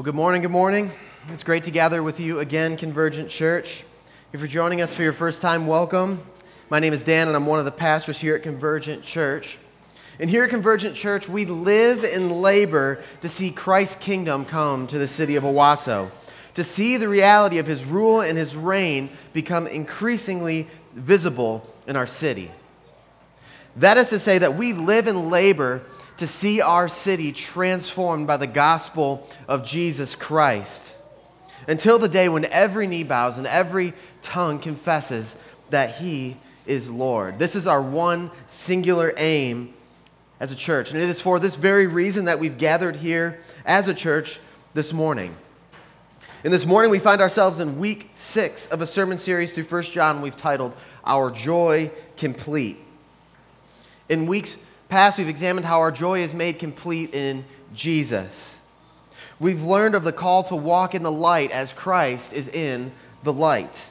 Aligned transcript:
Well, 0.00 0.04
good 0.06 0.14
morning, 0.14 0.40
good 0.40 0.50
morning. 0.50 0.90
It's 1.28 1.42
great 1.42 1.64
to 1.64 1.70
gather 1.70 2.02
with 2.02 2.20
you 2.20 2.38
again, 2.38 2.78
Convergent 2.78 3.28
Church. 3.28 3.84
If 4.32 4.40
you're 4.40 4.48
joining 4.48 4.80
us 4.80 4.94
for 4.94 5.02
your 5.02 5.12
first 5.12 5.42
time, 5.42 5.66
welcome. 5.66 6.22
My 6.70 6.78
name 6.78 6.94
is 6.94 7.02
Dan, 7.02 7.28
and 7.28 7.36
I'm 7.36 7.44
one 7.44 7.58
of 7.58 7.66
the 7.66 7.70
pastors 7.70 8.18
here 8.18 8.34
at 8.34 8.42
Convergent 8.42 9.02
Church. 9.02 9.58
And 10.18 10.30
here 10.30 10.42
at 10.42 10.48
Convergent 10.48 10.96
Church, 10.96 11.28
we 11.28 11.44
live 11.44 12.02
and 12.02 12.40
labor 12.40 13.04
to 13.20 13.28
see 13.28 13.50
Christ's 13.50 13.96
kingdom 13.96 14.46
come 14.46 14.86
to 14.86 14.96
the 14.96 15.06
city 15.06 15.36
of 15.36 15.44
Owasso, 15.44 16.10
to 16.54 16.64
see 16.64 16.96
the 16.96 17.06
reality 17.06 17.58
of 17.58 17.66
his 17.66 17.84
rule 17.84 18.22
and 18.22 18.38
his 18.38 18.56
reign 18.56 19.10
become 19.34 19.66
increasingly 19.66 20.66
visible 20.94 21.70
in 21.86 21.96
our 21.96 22.06
city. 22.06 22.50
That 23.76 23.98
is 23.98 24.08
to 24.08 24.18
say, 24.18 24.38
that 24.38 24.54
we 24.54 24.72
live 24.72 25.06
and 25.06 25.28
labor 25.28 25.82
to 26.20 26.26
see 26.26 26.60
our 26.60 26.86
city 26.86 27.32
transformed 27.32 28.26
by 28.26 28.36
the 28.36 28.46
gospel 28.46 29.26
of 29.48 29.64
Jesus 29.64 30.14
Christ 30.14 30.94
until 31.66 31.98
the 31.98 32.10
day 32.10 32.28
when 32.28 32.44
every 32.44 32.86
knee 32.86 33.04
bows 33.04 33.38
and 33.38 33.46
every 33.46 33.94
tongue 34.20 34.58
confesses 34.58 35.34
that 35.70 35.96
he 35.96 36.36
is 36.66 36.90
Lord. 36.90 37.38
This 37.38 37.56
is 37.56 37.66
our 37.66 37.80
one 37.80 38.30
singular 38.46 39.14
aim 39.16 39.72
as 40.40 40.52
a 40.52 40.54
church. 40.54 40.92
And 40.92 41.00
it 41.00 41.08
is 41.08 41.22
for 41.22 41.38
this 41.38 41.54
very 41.54 41.86
reason 41.86 42.26
that 42.26 42.38
we've 42.38 42.58
gathered 42.58 42.96
here 42.96 43.40
as 43.64 43.88
a 43.88 43.94
church 43.94 44.40
this 44.74 44.92
morning. 44.92 45.34
And 46.44 46.52
this 46.52 46.66
morning 46.66 46.90
we 46.90 46.98
find 46.98 47.22
ourselves 47.22 47.60
in 47.60 47.78
week 47.78 48.10
six 48.12 48.66
of 48.66 48.82
a 48.82 48.86
sermon 48.86 49.16
series 49.16 49.54
through 49.54 49.64
1 49.64 49.84
John 49.84 50.20
we've 50.20 50.36
titled 50.36 50.76
Our 51.02 51.30
Joy 51.30 51.90
Complete. 52.18 52.76
In 54.10 54.26
weeks 54.26 54.58
past, 54.90 55.18
we've 55.18 55.28
examined 55.28 55.64
how 55.64 55.78
our 55.78 55.92
joy 55.92 56.20
is 56.20 56.34
made 56.34 56.58
complete 56.58 57.14
in 57.14 57.44
Jesus. 57.72 58.60
We've 59.38 59.62
learned 59.62 59.94
of 59.94 60.04
the 60.04 60.12
call 60.12 60.42
to 60.44 60.56
walk 60.56 60.94
in 60.94 61.02
the 61.02 61.12
light 61.12 61.52
as 61.52 61.72
Christ 61.72 62.32
is 62.32 62.48
in 62.48 62.92
the 63.22 63.32
light. 63.32 63.90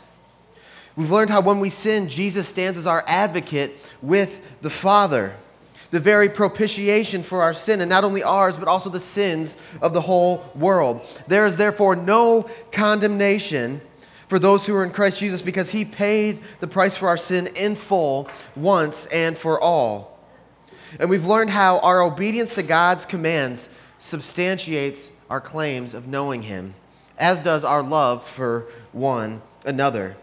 We've 0.96 1.10
learned 1.10 1.30
how 1.30 1.40
when 1.40 1.62
we 1.62 1.70
sin, 1.70 2.10
Jesus 2.10 2.48
stands 2.48 2.78
as 2.78 2.86
our 2.86 3.04
advocate 3.08 3.78
with 4.02 4.42
the 4.62 4.70
Father, 4.70 5.34
the 5.92 6.02
very 6.02 6.28
propitiation 6.28 7.24
for 7.24 7.42
our 7.42 7.54
sin, 7.54 7.80
and 7.80 7.90
not 7.90 8.04
only 8.04 8.22
ours, 8.22 8.58
but 8.58 8.68
also 8.68 8.90
the 8.90 9.00
sins 9.00 9.56
of 9.82 9.94
the 9.94 10.02
whole 10.02 10.44
world. 10.54 11.02
There 11.28 11.46
is 11.46 11.56
therefore 11.56 11.96
no 11.96 12.50
condemnation 12.74 13.80
for 14.28 14.38
those 14.38 14.68
who 14.68 14.76
are 14.76 14.84
in 14.84 14.92
Christ 14.92 15.20
Jesus 15.20 15.42
because 15.42 15.72
he 15.72 15.86
paid 15.86 16.40
the 16.60 16.68
price 16.68 16.98
for 16.98 17.08
our 17.08 17.18
sin 17.18 17.48
in 17.56 17.76
full 17.76 18.30
once 18.56 19.06
and 19.08 19.38
for 19.38 19.60
all. 19.60 20.19
And 20.98 21.10
we've 21.10 21.26
learned 21.26 21.52
how 21.52 21.80
our 21.80 22.02
obedience 22.02 22.56
to 22.56 22.64
God's 22.64 23.06
commands 23.06 23.70
substantiates 24.00 25.10
our 25.30 25.42
claims 25.42 25.94
of 25.94 26.08
knowing 26.08 26.44
him, 26.44 26.74
as 27.18 27.40
does 27.42 27.64
our 27.64 27.84
love 27.84 28.28
for 28.28 28.66
one 28.92 29.42
another. 29.66 30.16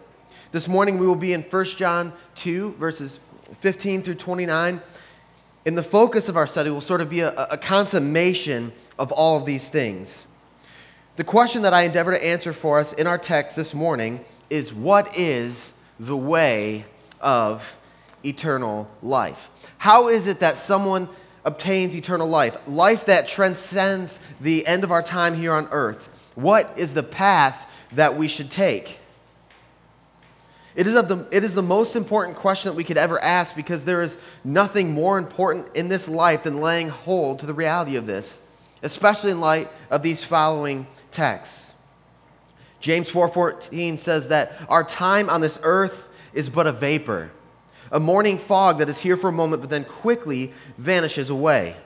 This 0.50 0.66
morning 0.66 0.98
we 0.98 1.06
will 1.06 1.14
be 1.14 1.32
in 1.32 1.42
1 1.42 1.64
John 1.76 2.12
2, 2.36 2.72
verses 2.78 3.18
15 3.60 4.02
through 4.02 4.14
29. 4.14 4.80
And 5.66 5.76
the 5.76 5.82
focus 5.82 6.28
of 6.28 6.36
our 6.36 6.46
study 6.46 6.70
will 6.70 6.80
sort 6.80 7.00
of 7.00 7.10
be 7.10 7.20
a, 7.20 7.34
a 7.34 7.58
consummation 7.58 8.72
of 8.98 9.12
all 9.12 9.36
of 9.36 9.44
these 9.44 9.68
things. 9.68 10.24
The 11.16 11.24
question 11.24 11.62
that 11.62 11.74
I 11.74 11.82
endeavor 11.82 12.12
to 12.12 12.24
answer 12.24 12.52
for 12.52 12.78
us 12.78 12.92
in 12.92 13.06
our 13.06 13.18
text 13.18 13.56
this 13.56 13.74
morning 13.74 14.24
is 14.48 14.72
what 14.72 15.16
is 15.16 15.74
the 15.98 16.16
way 16.16 16.84
of 17.20 17.75
eternal 18.26 18.90
life? 19.02 19.50
How 19.78 20.08
is 20.08 20.26
it 20.26 20.40
that 20.40 20.56
someone 20.56 21.08
obtains 21.44 21.96
eternal 21.96 22.28
life? 22.28 22.56
Life 22.66 23.06
that 23.06 23.28
transcends 23.28 24.20
the 24.40 24.66
end 24.66 24.84
of 24.84 24.92
our 24.92 25.02
time 25.02 25.34
here 25.34 25.52
on 25.52 25.68
earth. 25.70 26.08
What 26.34 26.72
is 26.76 26.94
the 26.94 27.02
path 27.02 27.70
that 27.92 28.16
we 28.16 28.28
should 28.28 28.50
take? 28.50 29.00
It 30.74 30.86
is, 30.86 30.92
the, 30.92 31.26
it 31.30 31.42
is 31.42 31.54
the 31.54 31.62
most 31.62 31.96
important 31.96 32.36
question 32.36 32.70
that 32.70 32.76
we 32.76 32.84
could 32.84 32.98
ever 32.98 33.18
ask 33.22 33.56
because 33.56 33.84
there 33.84 34.02
is 34.02 34.18
nothing 34.44 34.92
more 34.92 35.16
important 35.16 35.74
in 35.74 35.88
this 35.88 36.06
life 36.06 36.42
than 36.42 36.60
laying 36.60 36.90
hold 36.90 37.38
to 37.38 37.46
the 37.46 37.54
reality 37.54 37.96
of 37.96 38.06
this, 38.06 38.40
especially 38.82 39.30
in 39.30 39.40
light 39.40 39.70
of 39.90 40.02
these 40.02 40.22
following 40.22 40.86
texts. 41.10 41.72
James 42.78 43.10
4:14 43.10 43.96
says 43.96 44.28
that 44.28 44.52
our 44.68 44.84
time 44.84 45.30
on 45.30 45.40
this 45.40 45.58
earth 45.62 46.08
is 46.34 46.50
but 46.50 46.66
a 46.66 46.72
vapor, 46.72 47.30
a 47.90 48.00
morning 48.00 48.38
fog 48.38 48.78
that 48.78 48.88
is 48.88 49.00
here 49.00 49.16
for 49.16 49.28
a 49.28 49.32
moment 49.32 49.62
but 49.62 49.70
then 49.70 49.84
quickly 49.84 50.52
vanishes 50.78 51.30
away. 51.30 51.76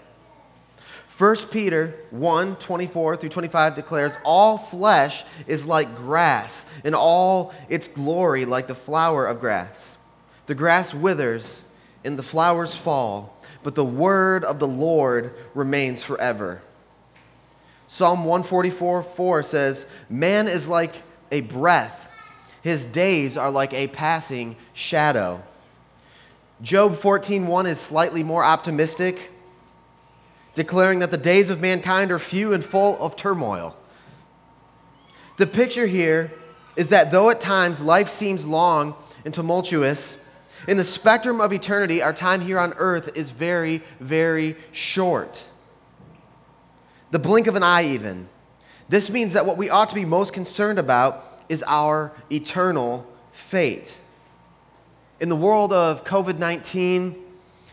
1 1.20 1.36
Peter 1.50 1.94
1 2.12 2.56
24 2.56 3.16
through 3.16 3.28
25 3.28 3.74
declares, 3.74 4.12
All 4.24 4.56
flesh 4.56 5.22
is 5.46 5.66
like 5.66 5.94
grass, 5.94 6.64
and 6.82 6.94
all 6.94 7.52
its 7.68 7.88
glory 7.88 8.46
like 8.46 8.68
the 8.68 8.74
flower 8.74 9.26
of 9.26 9.38
grass. 9.38 9.98
The 10.46 10.54
grass 10.54 10.94
withers, 10.94 11.60
and 12.04 12.18
the 12.18 12.22
flowers 12.22 12.74
fall, 12.74 13.36
but 13.62 13.74
the 13.74 13.84
word 13.84 14.44
of 14.44 14.58
the 14.58 14.66
Lord 14.66 15.34
remains 15.54 16.02
forever. 16.02 16.62
Psalm 17.86 18.24
144 18.24 19.02
4 19.02 19.42
says, 19.42 19.84
Man 20.08 20.48
is 20.48 20.68
like 20.68 20.94
a 21.30 21.42
breath, 21.42 22.10
his 22.62 22.86
days 22.86 23.36
are 23.36 23.50
like 23.50 23.74
a 23.74 23.88
passing 23.88 24.56
shadow. 24.72 25.42
Job 26.62 26.96
14:1 26.96 27.66
is 27.66 27.80
slightly 27.80 28.22
more 28.22 28.44
optimistic, 28.44 29.30
declaring 30.54 30.98
that 30.98 31.10
the 31.10 31.16
days 31.16 31.50
of 31.50 31.60
mankind 31.60 32.12
are 32.12 32.18
few 32.18 32.52
and 32.52 32.64
full 32.64 32.98
of 33.02 33.16
turmoil. 33.16 33.76
The 35.38 35.46
picture 35.46 35.86
here 35.86 36.32
is 36.76 36.88
that 36.90 37.10
though 37.12 37.30
at 37.30 37.40
times 37.40 37.82
life 37.82 38.08
seems 38.08 38.44
long 38.44 38.94
and 39.24 39.32
tumultuous, 39.32 40.16
in 40.68 40.76
the 40.76 40.84
spectrum 40.84 41.40
of 41.40 41.52
eternity, 41.52 42.02
our 42.02 42.12
time 42.12 42.42
here 42.42 42.58
on 42.58 42.74
earth 42.76 43.10
is 43.14 43.30
very, 43.30 43.82
very 43.98 44.56
short 44.72 45.46
the 47.10 47.18
blink 47.18 47.46
of 47.46 47.56
an 47.56 47.62
eye, 47.62 47.84
even. 47.84 48.28
This 48.88 49.10
means 49.10 49.32
that 49.32 49.46
what 49.46 49.56
we 49.56 49.70
ought 49.70 49.88
to 49.88 49.94
be 49.94 50.04
most 50.04 50.32
concerned 50.32 50.78
about 50.78 51.42
is 51.48 51.64
our 51.66 52.12
eternal 52.30 53.06
fate. 53.32 53.98
In 55.20 55.28
the 55.28 55.36
world 55.36 55.70
of 55.70 56.02
COVID 56.02 56.38
19 56.38 57.14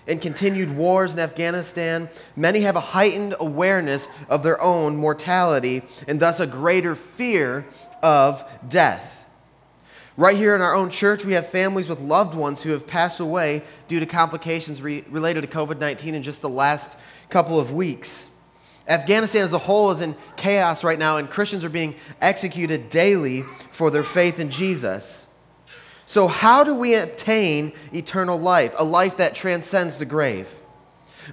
and 0.06 0.22
continued 0.22 0.76
wars 0.76 1.14
in 1.14 1.20
Afghanistan, 1.20 2.10
many 2.36 2.60
have 2.62 2.76
a 2.76 2.82
heightened 2.82 3.36
awareness 3.40 4.10
of 4.28 4.44
their 4.44 4.62
own 4.62 4.98
mortality 4.98 5.82
and 6.10 6.20
thus 6.20 6.42
a 6.42 6.48
greater 6.48 6.94
fear 6.94 7.66
of 8.04 8.44
death. 8.68 9.24
Right 10.18 10.36
here 10.36 10.56
in 10.56 10.62
our 10.62 10.76
own 10.76 10.90
church, 10.90 11.24
we 11.24 11.34
have 11.34 11.48
families 11.48 11.88
with 11.88 12.02
loved 12.02 12.36
ones 12.36 12.64
who 12.64 12.72
have 12.72 12.86
passed 12.86 13.22
away 13.22 13.64
due 13.88 14.02
to 14.02 14.06
complications 14.06 14.82
re- 14.82 15.06
related 15.10 15.42
to 15.42 15.48
COVID 15.48 15.80
19 15.80 16.16
in 16.16 16.24
just 16.24 16.42
the 16.42 16.50
last 16.50 16.98
couple 17.30 17.62
of 17.62 17.72
weeks. 17.72 18.28
Afghanistan 18.90 19.44
as 19.44 19.54
a 19.54 19.58
whole 19.58 19.92
is 19.92 20.02
in 20.02 20.16
chaos 20.36 20.84
right 20.84 21.00
now, 21.00 21.16
and 21.16 21.30
Christians 21.30 21.64
are 21.64 21.70
being 21.70 21.96
executed 22.22 22.90
daily 22.90 23.44
for 23.72 23.90
their 23.90 24.04
faith 24.04 24.38
in 24.38 24.50
Jesus. 24.50 25.27
So, 26.08 26.30
how 26.30 26.64
do 26.64 26.74
we 26.74 26.96
obtain 26.96 27.74
eternal 27.94 28.40
life, 28.40 28.74
a 28.78 28.84
life 28.86 29.18
that 29.18 29.36
transcends 29.36 29.98
the 29.98 30.06
grave? 30.06 30.48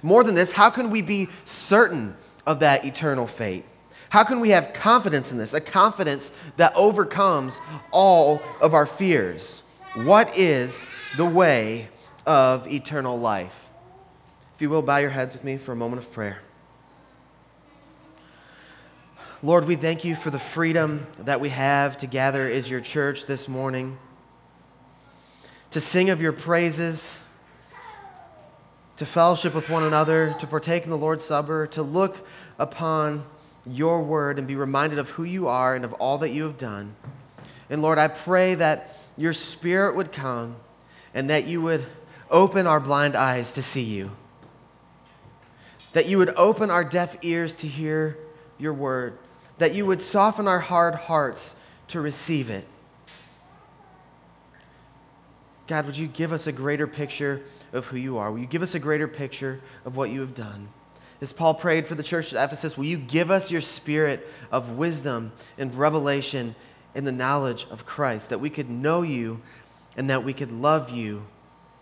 More 0.03 0.21
than 0.21 0.35
this, 0.35 0.51
how 0.51 0.69
can 0.69 0.91
we 0.91 1.01
be 1.01 1.29
certain 1.45 2.13
of 2.45 2.59
that 2.59 2.83
eternal 2.83 3.25
fate? 3.25 3.63
How 4.09 4.25
can 4.25 4.41
we 4.41 4.49
have 4.49 4.73
confidence 4.73 5.31
in 5.31 5.37
this, 5.37 5.53
a 5.53 5.61
confidence 5.61 6.33
that 6.57 6.75
overcomes 6.75 7.61
all 7.91 8.41
of 8.59 8.73
our 8.73 8.85
fears? 8.85 9.63
What 9.95 10.37
is 10.37 10.85
the 11.15 11.25
way 11.25 11.87
of 12.25 12.67
eternal 12.67 13.17
life? 13.17 13.69
If 14.55 14.61
you 14.61 14.69
will, 14.69 14.81
bow 14.81 14.97
your 14.97 15.09
heads 15.09 15.35
with 15.35 15.45
me 15.45 15.55
for 15.55 15.71
a 15.71 15.75
moment 15.77 16.01
of 16.01 16.11
prayer. 16.11 16.39
Lord, 19.41 19.67
we 19.67 19.77
thank 19.77 20.03
you 20.03 20.17
for 20.17 20.31
the 20.31 20.39
freedom 20.39 21.07
that 21.19 21.39
we 21.39 21.47
have 21.47 21.97
to 21.99 22.07
gather 22.07 22.45
as 22.45 22.69
your 22.69 22.81
church 22.81 23.25
this 23.25 23.47
morning, 23.47 23.97
to 25.71 25.81
sing 25.81 26.09
of 26.09 26.21
your 26.21 26.31
praises, 26.31 27.19
to 28.97 29.05
fellowship 29.05 29.53
with 29.53 29.69
one 29.69 29.83
another, 29.83 30.35
to 30.39 30.47
partake 30.47 30.83
in 30.83 30.89
the 30.89 30.97
Lord's 30.97 31.23
Supper, 31.23 31.67
to 31.67 31.83
look 31.83 32.27
upon 32.57 33.25
your 33.65 34.01
word 34.01 34.37
and 34.37 34.47
be 34.47 34.55
reminded 34.55 34.99
of 34.99 35.09
who 35.11 35.23
you 35.23 35.47
are 35.47 35.75
and 35.75 35.83
of 35.83 35.93
all 35.93 36.17
that 36.19 36.29
you 36.29 36.43
have 36.43 36.57
done. 36.57 36.95
And 37.69 37.81
Lord, 37.81 37.97
I 37.97 38.07
pray 38.07 38.55
that 38.55 38.97
your 39.17 39.33
spirit 39.33 39.95
would 39.95 40.11
come 40.11 40.55
and 41.13 41.29
that 41.29 41.45
you 41.45 41.61
would 41.61 41.85
open 42.29 42.67
our 42.67 42.79
blind 42.79 43.15
eyes 43.15 43.53
to 43.53 43.61
see 43.61 43.83
you, 43.83 44.11
that 45.93 46.07
you 46.07 46.17
would 46.17 46.33
open 46.35 46.69
our 46.69 46.83
deaf 46.83 47.17
ears 47.23 47.55
to 47.55 47.67
hear 47.67 48.17
your 48.57 48.73
word 48.73 49.17
that 49.57 49.73
you 49.73 49.85
would 49.85 50.01
soften 50.01 50.47
our 50.47 50.59
hard 50.59 50.95
hearts 50.95 51.55
to 51.89 52.01
receive 52.01 52.49
it. 52.49 52.65
God, 55.67 55.85
would 55.85 55.97
you 55.97 56.07
give 56.07 56.31
us 56.31 56.47
a 56.47 56.51
greater 56.51 56.87
picture 56.87 57.41
of 57.73 57.87
who 57.87 57.97
you 57.97 58.17
are? 58.17 58.31
Will 58.31 58.39
you 58.39 58.45
give 58.45 58.61
us 58.61 58.75
a 58.75 58.79
greater 58.79 59.07
picture 59.07 59.61
of 59.83 59.95
what 59.97 60.09
you 60.09 60.21
have 60.21 60.35
done? 60.35 60.69
as 61.21 61.33
Paul 61.33 61.53
prayed 61.53 61.87
for 61.87 61.95
the 61.95 62.03
church 62.03 62.33
at 62.33 62.43
Ephesus, 62.43 62.77
will 62.77 62.85
you 62.85 62.97
give 62.97 63.31
us 63.31 63.51
your 63.51 63.61
spirit 63.61 64.27
of 64.51 64.71
wisdom 64.71 65.31
and 65.57 65.73
revelation 65.73 66.55
in 66.93 67.03
the 67.03 67.11
knowledge 67.11 67.65
of 67.71 67.85
Christ, 67.85 68.29
that 68.29 68.39
we 68.39 68.49
could 68.49 68.69
know 68.69 69.01
you 69.01 69.41
and 69.97 70.09
that 70.09 70.23
we 70.23 70.33
could 70.33 70.51
love 70.51 70.89
you 70.89 71.25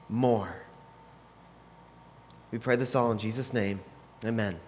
more? 0.08 0.56
We 2.52 2.60
pray 2.60 2.76
this 2.76 2.96
all 2.96 3.12
in 3.12 3.18
Jesus' 3.18 3.54
name. 3.54 3.82
Amen. 4.24 4.60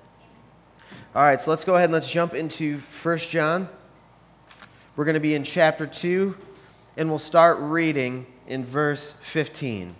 All 1.15 1.23
right, 1.23 1.39
so 1.39 1.51
let's 1.51 1.63
go 1.63 1.75
ahead 1.75 1.85
and 1.85 1.93
let's 1.93 2.09
jump 2.09 2.33
into 2.33 2.79
1 2.79 3.17
John. 3.19 3.69
We're 4.95 5.05
going 5.05 5.13
to 5.13 5.19
be 5.19 5.35
in 5.35 5.43
chapter 5.43 5.85
2, 5.85 6.35
and 6.97 7.09
we'll 7.09 7.19
start 7.19 7.57
reading 7.59 8.25
in 8.47 8.65
verse 8.65 9.15
15. 9.21 9.95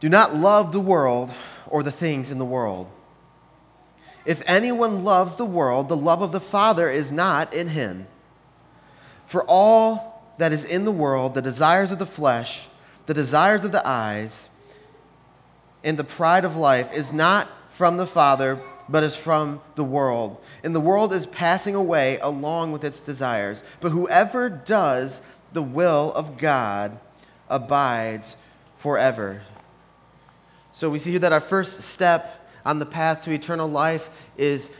Do 0.00 0.08
not 0.08 0.34
love 0.34 0.72
the 0.72 0.80
world 0.80 1.32
or 1.68 1.82
the 1.82 1.92
things 1.92 2.30
in 2.30 2.38
the 2.38 2.44
world. 2.44 2.90
If 4.24 4.42
anyone 4.46 5.04
loves 5.04 5.36
the 5.36 5.44
world, 5.44 5.88
the 5.88 5.96
love 5.96 6.22
of 6.22 6.32
the 6.32 6.40
Father 6.40 6.88
is 6.88 7.10
not 7.10 7.54
in 7.54 7.68
him. 7.68 8.06
For 9.26 9.44
all 9.44 10.22
that 10.38 10.52
is 10.52 10.64
in 10.64 10.84
the 10.84 10.92
world, 10.92 11.34
the 11.34 11.42
desires 11.42 11.92
of 11.92 11.98
the 11.98 12.06
flesh, 12.06 12.68
the 13.06 13.14
desires 13.14 13.64
of 13.64 13.72
the 13.72 13.86
eyes, 13.86 14.48
and 15.84 15.98
the 15.98 16.04
pride 16.04 16.44
of 16.44 16.56
life 16.56 16.92
is 16.92 17.12
not 17.12 17.48
from 17.70 17.96
the 17.96 18.06
Father, 18.06 18.60
but 18.88 19.02
is 19.02 19.16
from 19.16 19.60
the 19.74 19.84
world. 19.84 20.36
And 20.62 20.74
the 20.74 20.80
world 20.80 21.12
is 21.12 21.26
passing 21.26 21.74
away 21.74 22.18
along 22.18 22.72
with 22.72 22.84
its 22.84 23.00
desires. 23.00 23.64
But 23.80 23.90
whoever 23.90 24.48
does 24.48 25.22
the 25.52 25.62
will 25.62 26.12
of 26.14 26.38
God 26.38 26.98
abides 27.48 28.36
forever. 28.78 29.42
So 30.72 30.90
we 30.90 30.98
see 30.98 31.10
here 31.10 31.20
that 31.20 31.32
our 31.32 31.40
first 31.40 31.82
step 31.82 32.48
on 32.64 32.78
the 32.78 32.86
path 32.86 33.24
to 33.24 33.32
eternal 33.32 33.68
life 33.68 34.10
is 34.36 34.70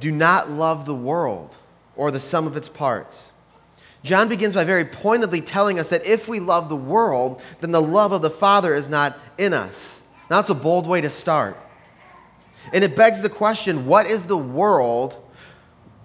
do 0.00 0.10
not 0.10 0.50
love 0.50 0.86
the 0.86 0.94
world 0.94 1.56
or 1.96 2.10
the 2.10 2.20
sum 2.20 2.46
of 2.46 2.56
its 2.56 2.68
parts. 2.68 3.32
John 4.04 4.28
begins 4.28 4.54
by 4.54 4.64
very 4.64 4.84
pointedly 4.84 5.40
telling 5.40 5.78
us 5.78 5.90
that 5.90 6.06
if 6.06 6.28
we 6.28 6.40
love 6.40 6.68
the 6.68 6.76
world, 6.76 7.42
then 7.60 7.72
the 7.72 7.82
love 7.82 8.12
of 8.12 8.22
the 8.22 8.30
Father 8.30 8.74
is 8.74 8.88
not 8.88 9.18
in 9.36 9.52
us. 9.52 10.02
Now, 10.30 10.36
that's 10.36 10.50
a 10.50 10.54
bold 10.54 10.86
way 10.86 11.00
to 11.00 11.10
start. 11.10 11.56
And 12.72 12.84
it 12.84 12.96
begs 12.96 13.20
the 13.20 13.28
question 13.28 13.86
what 13.86 14.06
is 14.06 14.24
the 14.24 14.36
world 14.36 15.20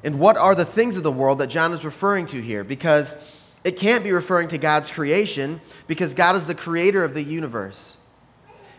and 0.03 0.19
what 0.19 0.37
are 0.37 0.55
the 0.55 0.65
things 0.65 0.97
of 0.97 1.03
the 1.03 1.11
world 1.11 1.39
that 1.39 1.47
John 1.47 1.71
is 1.71 1.85
referring 1.85 2.25
to 2.27 2.41
here? 2.41 2.63
Because 2.63 3.15
it 3.63 3.77
can't 3.77 4.03
be 4.03 4.11
referring 4.11 4.49
to 4.49 4.57
God's 4.57 4.91
creation, 4.91 5.61
because 5.87 6.13
God 6.13 6.35
is 6.35 6.47
the 6.47 6.55
creator 6.55 7.03
of 7.03 7.13
the 7.13 7.23
universe. 7.23 7.97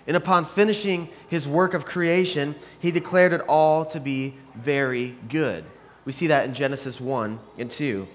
And 0.07 0.17
upon 0.17 0.45
finishing 0.45 1.09
his 1.29 1.49
work 1.49 1.73
of 1.73 1.87
creation, 1.87 2.55
he 2.79 2.91
declared 2.91 3.33
it 3.33 3.41
all 3.49 3.87
to 3.87 4.01
be 4.01 4.35
very 4.55 5.17
good. 5.29 5.65
We 6.05 6.13
see 6.13 6.27
that 6.27 6.45
in 6.47 6.55
Genesis 6.55 7.01
1 7.01 7.39
and 7.59 7.71
2. 7.71 8.07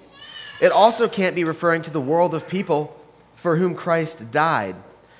It 0.61 0.71
also 0.71 1.07
can't 1.07 1.35
be 1.35 1.43
referring 1.43 1.81
to 1.83 1.91
the 1.91 2.01
world 2.01 2.35
of 2.35 2.47
people 2.47 2.95
for 3.35 3.55
whom 3.55 3.73
Christ 3.73 4.31
died. 4.31 4.75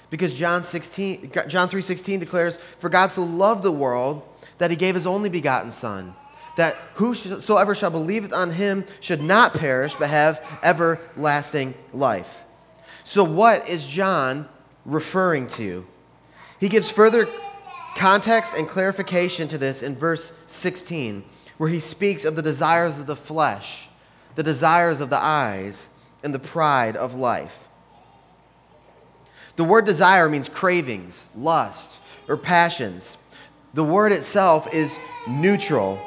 Because 0.10 0.36
John, 0.36 0.64
16, 0.64 1.32
John 1.48 1.70
3.16 1.70 2.20
declares, 2.20 2.58
For 2.80 2.90
God 2.90 3.12
so 3.12 3.24
loved 3.24 3.64
the 3.64 3.72
world 3.72 4.24
that 4.58 4.72
he 4.72 4.78
gave 4.78 4.96
his 4.96 5.08
only 5.08 5.30
begotten 5.30 5.72
Son, 5.72 6.16
that 6.60 6.76
whosoever 6.96 7.74
shall 7.74 7.90
believe 7.90 8.34
on 8.34 8.52
him 8.52 8.84
should 9.00 9.22
not 9.22 9.54
perish, 9.54 9.96
but 9.96 10.10
have 10.10 10.46
everlasting 10.62 11.74
life. 11.94 12.44
So 13.06 13.24
what 13.24 13.70
is 13.70 13.88
John 13.88 14.46
referring 14.84 15.48
to? 15.48 15.88
He 16.60 16.68
gives 16.68 16.92
further 16.92 17.28
context 17.96 18.56
and 18.58 18.68
clarification 18.68 19.48
to 19.48 19.58
this 19.58 19.82
in 19.82 19.96
verse 19.96 20.34
16, 20.48 21.24
where 21.58 21.70
he 21.70 21.80
speaks 21.80 22.26
of 22.26 22.36
the 22.36 22.42
desires 22.42 23.00
of 23.00 23.06
the 23.06 23.16
flesh, 23.16 23.88
the 24.36 24.44
desires 24.44 25.00
of 25.00 25.10
the 25.10 25.18
eyes, 25.18 25.90
and 26.26 26.36
the 26.36 26.40
pride 26.40 26.98
of 26.98 27.16
life. 27.16 27.70
The 29.56 29.64
word 29.64 29.86
desire 29.86 30.28
means 30.28 30.50
cravings, 30.50 31.30
lust, 31.38 32.02
or 32.28 32.36
passions. 32.36 33.18
The 33.74 33.84
word 33.86 34.12
itself 34.12 34.74
is 34.74 35.00
neutral. 35.26 35.98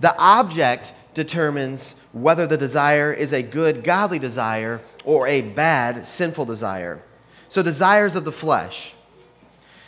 The 0.00 0.16
object 0.18 0.92
determines 1.14 1.94
whether 2.12 2.46
the 2.46 2.56
desire 2.56 3.12
is 3.12 3.32
a 3.32 3.42
good, 3.42 3.82
godly 3.82 4.18
desire 4.18 4.80
or 5.04 5.26
a 5.26 5.40
bad, 5.40 6.06
sinful 6.06 6.44
desire. 6.44 7.02
So, 7.48 7.62
desires 7.62 8.14
of 8.14 8.24
the 8.24 8.32
flesh. 8.32 8.94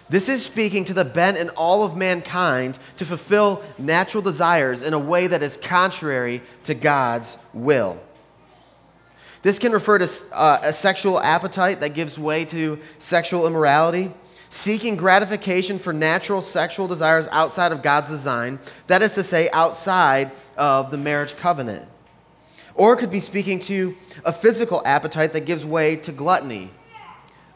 This 0.08 0.28
is 0.28 0.44
speaking 0.44 0.84
to 0.86 0.94
the 0.94 1.04
bent 1.04 1.36
in 1.36 1.50
all 1.50 1.84
of 1.84 1.96
mankind 1.96 2.78
to 2.96 3.04
fulfill 3.04 3.62
natural 3.78 4.22
desires 4.22 4.82
in 4.82 4.92
a 4.92 4.98
way 4.98 5.28
that 5.28 5.40
is 5.40 5.56
contrary 5.56 6.42
to 6.64 6.74
God's 6.74 7.38
will. 7.52 8.00
This 9.42 9.60
can 9.60 9.70
refer 9.70 9.98
to 9.98 10.10
uh, 10.32 10.58
a 10.62 10.72
sexual 10.72 11.20
appetite 11.20 11.80
that 11.80 11.94
gives 11.94 12.18
way 12.18 12.44
to 12.46 12.80
sexual 12.98 13.46
immorality, 13.46 14.12
seeking 14.50 14.96
gratification 14.96 15.78
for 15.78 15.92
natural 15.92 16.42
sexual 16.42 16.88
desires 16.88 17.26
outside 17.30 17.72
of 17.72 17.82
God's 17.82 18.08
design, 18.08 18.58
that 18.88 19.00
is 19.00 19.14
to 19.14 19.22
say, 19.22 19.48
outside 19.50 20.32
of 20.58 20.90
the 20.90 20.98
marriage 20.98 21.36
covenant. 21.36 21.88
Or 22.74 22.92
it 22.92 22.98
could 22.98 23.10
be 23.10 23.20
speaking 23.20 23.60
to 23.60 23.96
a 24.24 24.32
physical 24.32 24.82
appetite 24.84 25.32
that 25.32 25.46
gives 25.46 25.64
way 25.64 25.96
to 25.96 26.12
gluttony 26.12 26.70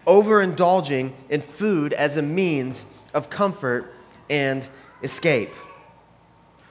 overindulging 0.06 1.12
in 1.30 1.40
food 1.40 1.92
as 1.92 2.16
a 2.16 2.22
means 2.22 2.86
of 3.12 3.30
comfort 3.30 3.92
and 4.28 4.68
escape. 5.02 5.50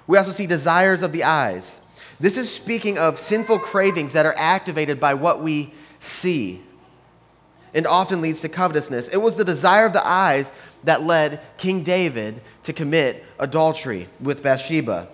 We 0.07 0.17
also 0.17 0.31
see 0.31 0.47
desires 0.47 1.01
of 1.01 1.11
the 1.11 1.23
eyes. 1.23 1.79
This 2.19 2.37
is 2.37 2.53
speaking 2.53 2.97
of 2.97 3.17
sinful 3.19 3.59
cravings 3.59 4.13
that 4.13 4.25
are 4.25 4.35
activated 4.37 4.99
by 4.99 5.15
what 5.15 5.41
we 5.41 5.73
see 5.99 6.61
and 7.73 7.87
often 7.87 8.21
leads 8.21 8.41
to 8.41 8.49
covetousness. 8.49 9.09
It 9.09 9.17
was 9.17 9.35
the 9.35 9.45
desire 9.45 9.85
of 9.85 9.93
the 9.93 10.05
eyes 10.05 10.51
that 10.83 11.03
led 11.03 11.41
King 11.57 11.83
David 11.83 12.41
to 12.63 12.73
commit 12.73 13.23
adultery 13.39 14.07
with 14.19 14.43
Bathsheba. 14.43 15.07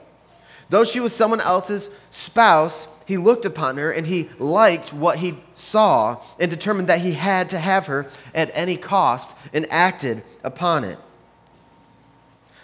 Though 0.69 0.83
she 0.83 0.99
was 0.99 1.13
someone 1.13 1.41
else's 1.41 1.89
spouse, 2.11 2.87
he 3.05 3.17
looked 3.17 3.45
upon 3.45 3.77
her 3.77 3.91
and 3.91 4.05
he 4.05 4.29
liked 4.37 4.93
what 4.93 5.17
he 5.17 5.37
saw 5.55 6.21
and 6.39 6.51
determined 6.51 6.89
that 6.89 7.01
he 7.01 7.13
had 7.13 7.49
to 7.49 7.57
have 7.57 7.87
her 7.87 8.07
at 8.35 8.51
any 8.53 8.77
cost 8.77 9.35
and 9.51 9.65
acted 9.71 10.23
upon 10.43 10.83
it. 10.83 10.99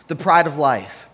The 0.07 0.15
pride 0.15 0.45
of 0.45 0.57
life. 0.57 1.07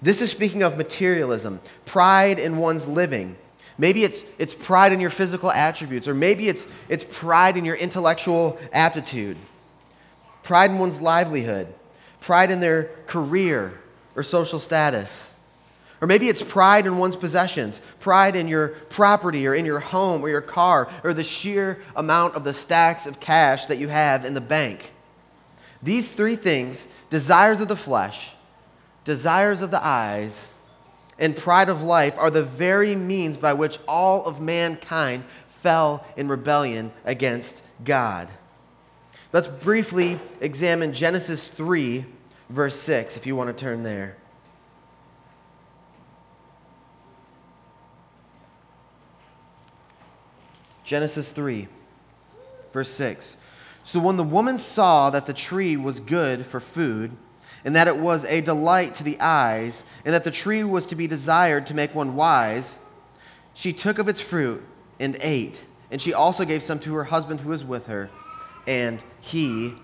This 0.00 0.22
is 0.22 0.30
speaking 0.30 0.62
of 0.62 0.78
materialism, 0.78 1.60
pride 1.84 2.38
in 2.38 2.56
one's 2.56 2.88
living. 2.88 3.36
Maybe 3.80 4.04
it's, 4.04 4.26
it's 4.36 4.54
pride 4.54 4.92
in 4.92 5.00
your 5.00 5.08
physical 5.08 5.50
attributes, 5.50 6.06
or 6.06 6.12
maybe 6.12 6.48
it's, 6.48 6.66
it's 6.90 7.02
pride 7.02 7.56
in 7.56 7.64
your 7.64 7.76
intellectual 7.76 8.58
aptitude, 8.74 9.38
pride 10.42 10.70
in 10.70 10.78
one's 10.78 11.00
livelihood, 11.00 11.66
pride 12.20 12.50
in 12.50 12.60
their 12.60 12.90
career 13.06 13.80
or 14.14 14.22
social 14.22 14.58
status. 14.58 15.32
Or 16.02 16.06
maybe 16.06 16.28
it's 16.28 16.42
pride 16.42 16.84
in 16.84 16.98
one's 16.98 17.16
possessions, 17.16 17.80
pride 18.00 18.36
in 18.36 18.48
your 18.48 18.68
property 18.68 19.46
or 19.46 19.54
in 19.54 19.64
your 19.64 19.80
home 19.80 20.22
or 20.22 20.28
your 20.28 20.42
car, 20.42 20.90
or 21.02 21.14
the 21.14 21.24
sheer 21.24 21.82
amount 21.96 22.34
of 22.34 22.44
the 22.44 22.52
stacks 22.52 23.06
of 23.06 23.18
cash 23.18 23.64
that 23.64 23.78
you 23.78 23.88
have 23.88 24.26
in 24.26 24.34
the 24.34 24.42
bank. 24.42 24.92
These 25.82 26.10
three 26.10 26.36
things 26.36 26.86
desires 27.08 27.62
of 27.62 27.68
the 27.68 27.76
flesh, 27.76 28.34
desires 29.04 29.62
of 29.62 29.70
the 29.70 29.82
eyes, 29.82 30.50
and 31.20 31.36
pride 31.36 31.68
of 31.68 31.82
life 31.82 32.18
are 32.18 32.30
the 32.30 32.42
very 32.42 32.96
means 32.96 33.36
by 33.36 33.52
which 33.52 33.78
all 33.86 34.24
of 34.24 34.40
mankind 34.40 35.22
fell 35.46 36.04
in 36.16 36.26
rebellion 36.26 36.90
against 37.04 37.62
God. 37.84 38.28
Let's 39.32 39.46
briefly 39.46 40.18
examine 40.40 40.92
Genesis 40.92 41.46
3, 41.46 42.06
verse 42.48 42.74
6, 42.80 43.16
if 43.18 43.26
you 43.26 43.36
want 43.36 43.56
to 43.56 43.64
turn 43.64 43.82
there. 43.82 44.16
Genesis 50.82 51.30
3, 51.30 51.68
verse 52.72 52.90
6. 52.90 53.36
So 53.84 54.00
when 54.00 54.16
the 54.16 54.24
woman 54.24 54.58
saw 54.58 55.10
that 55.10 55.26
the 55.26 55.32
tree 55.32 55.76
was 55.76 56.00
good 56.00 56.44
for 56.44 56.58
food, 56.58 57.12
and 57.64 57.76
that 57.76 57.88
it 57.88 57.96
was 57.96 58.24
a 58.24 58.40
delight 58.40 58.94
to 58.96 59.04
the 59.04 59.20
eyes, 59.20 59.84
and 60.04 60.14
that 60.14 60.24
the 60.24 60.30
tree 60.30 60.64
was 60.64 60.86
to 60.86 60.94
be 60.94 61.06
desired 61.06 61.66
to 61.66 61.74
make 61.74 61.94
one 61.94 62.16
wise, 62.16 62.78
she 63.54 63.72
took 63.72 63.98
of 63.98 64.08
its 64.08 64.20
fruit 64.20 64.62
and 64.98 65.16
ate. 65.20 65.64
And 65.90 66.00
she 66.00 66.14
also 66.14 66.44
gave 66.44 66.62
some 66.62 66.78
to 66.80 66.94
her 66.94 67.04
husband 67.04 67.40
who 67.40 67.50
was 67.50 67.64
with 67.64 67.86
her, 67.86 68.10
and 68.66 69.04
he 69.20 69.74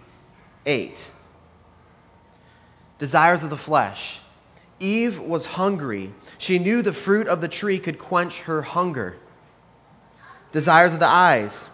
ate. 0.65 1.11
Desires 2.99 3.43
of 3.43 3.51
the 3.51 3.57
flesh. 3.57 4.21
Eve 4.79 5.19
was 5.19 5.47
hungry. 5.47 6.13
She 6.39 6.59
knew 6.59 6.83
the 6.83 6.93
fruit 6.93 7.29
of 7.29 7.41
the 7.41 7.49
tree 7.49 7.79
could 7.79 7.99
quench 7.99 8.43
her 8.43 8.63
hunger 8.63 9.17
desires 10.57 10.95
of 10.95 11.01
the 11.01 11.07
eyes. 11.07 11.69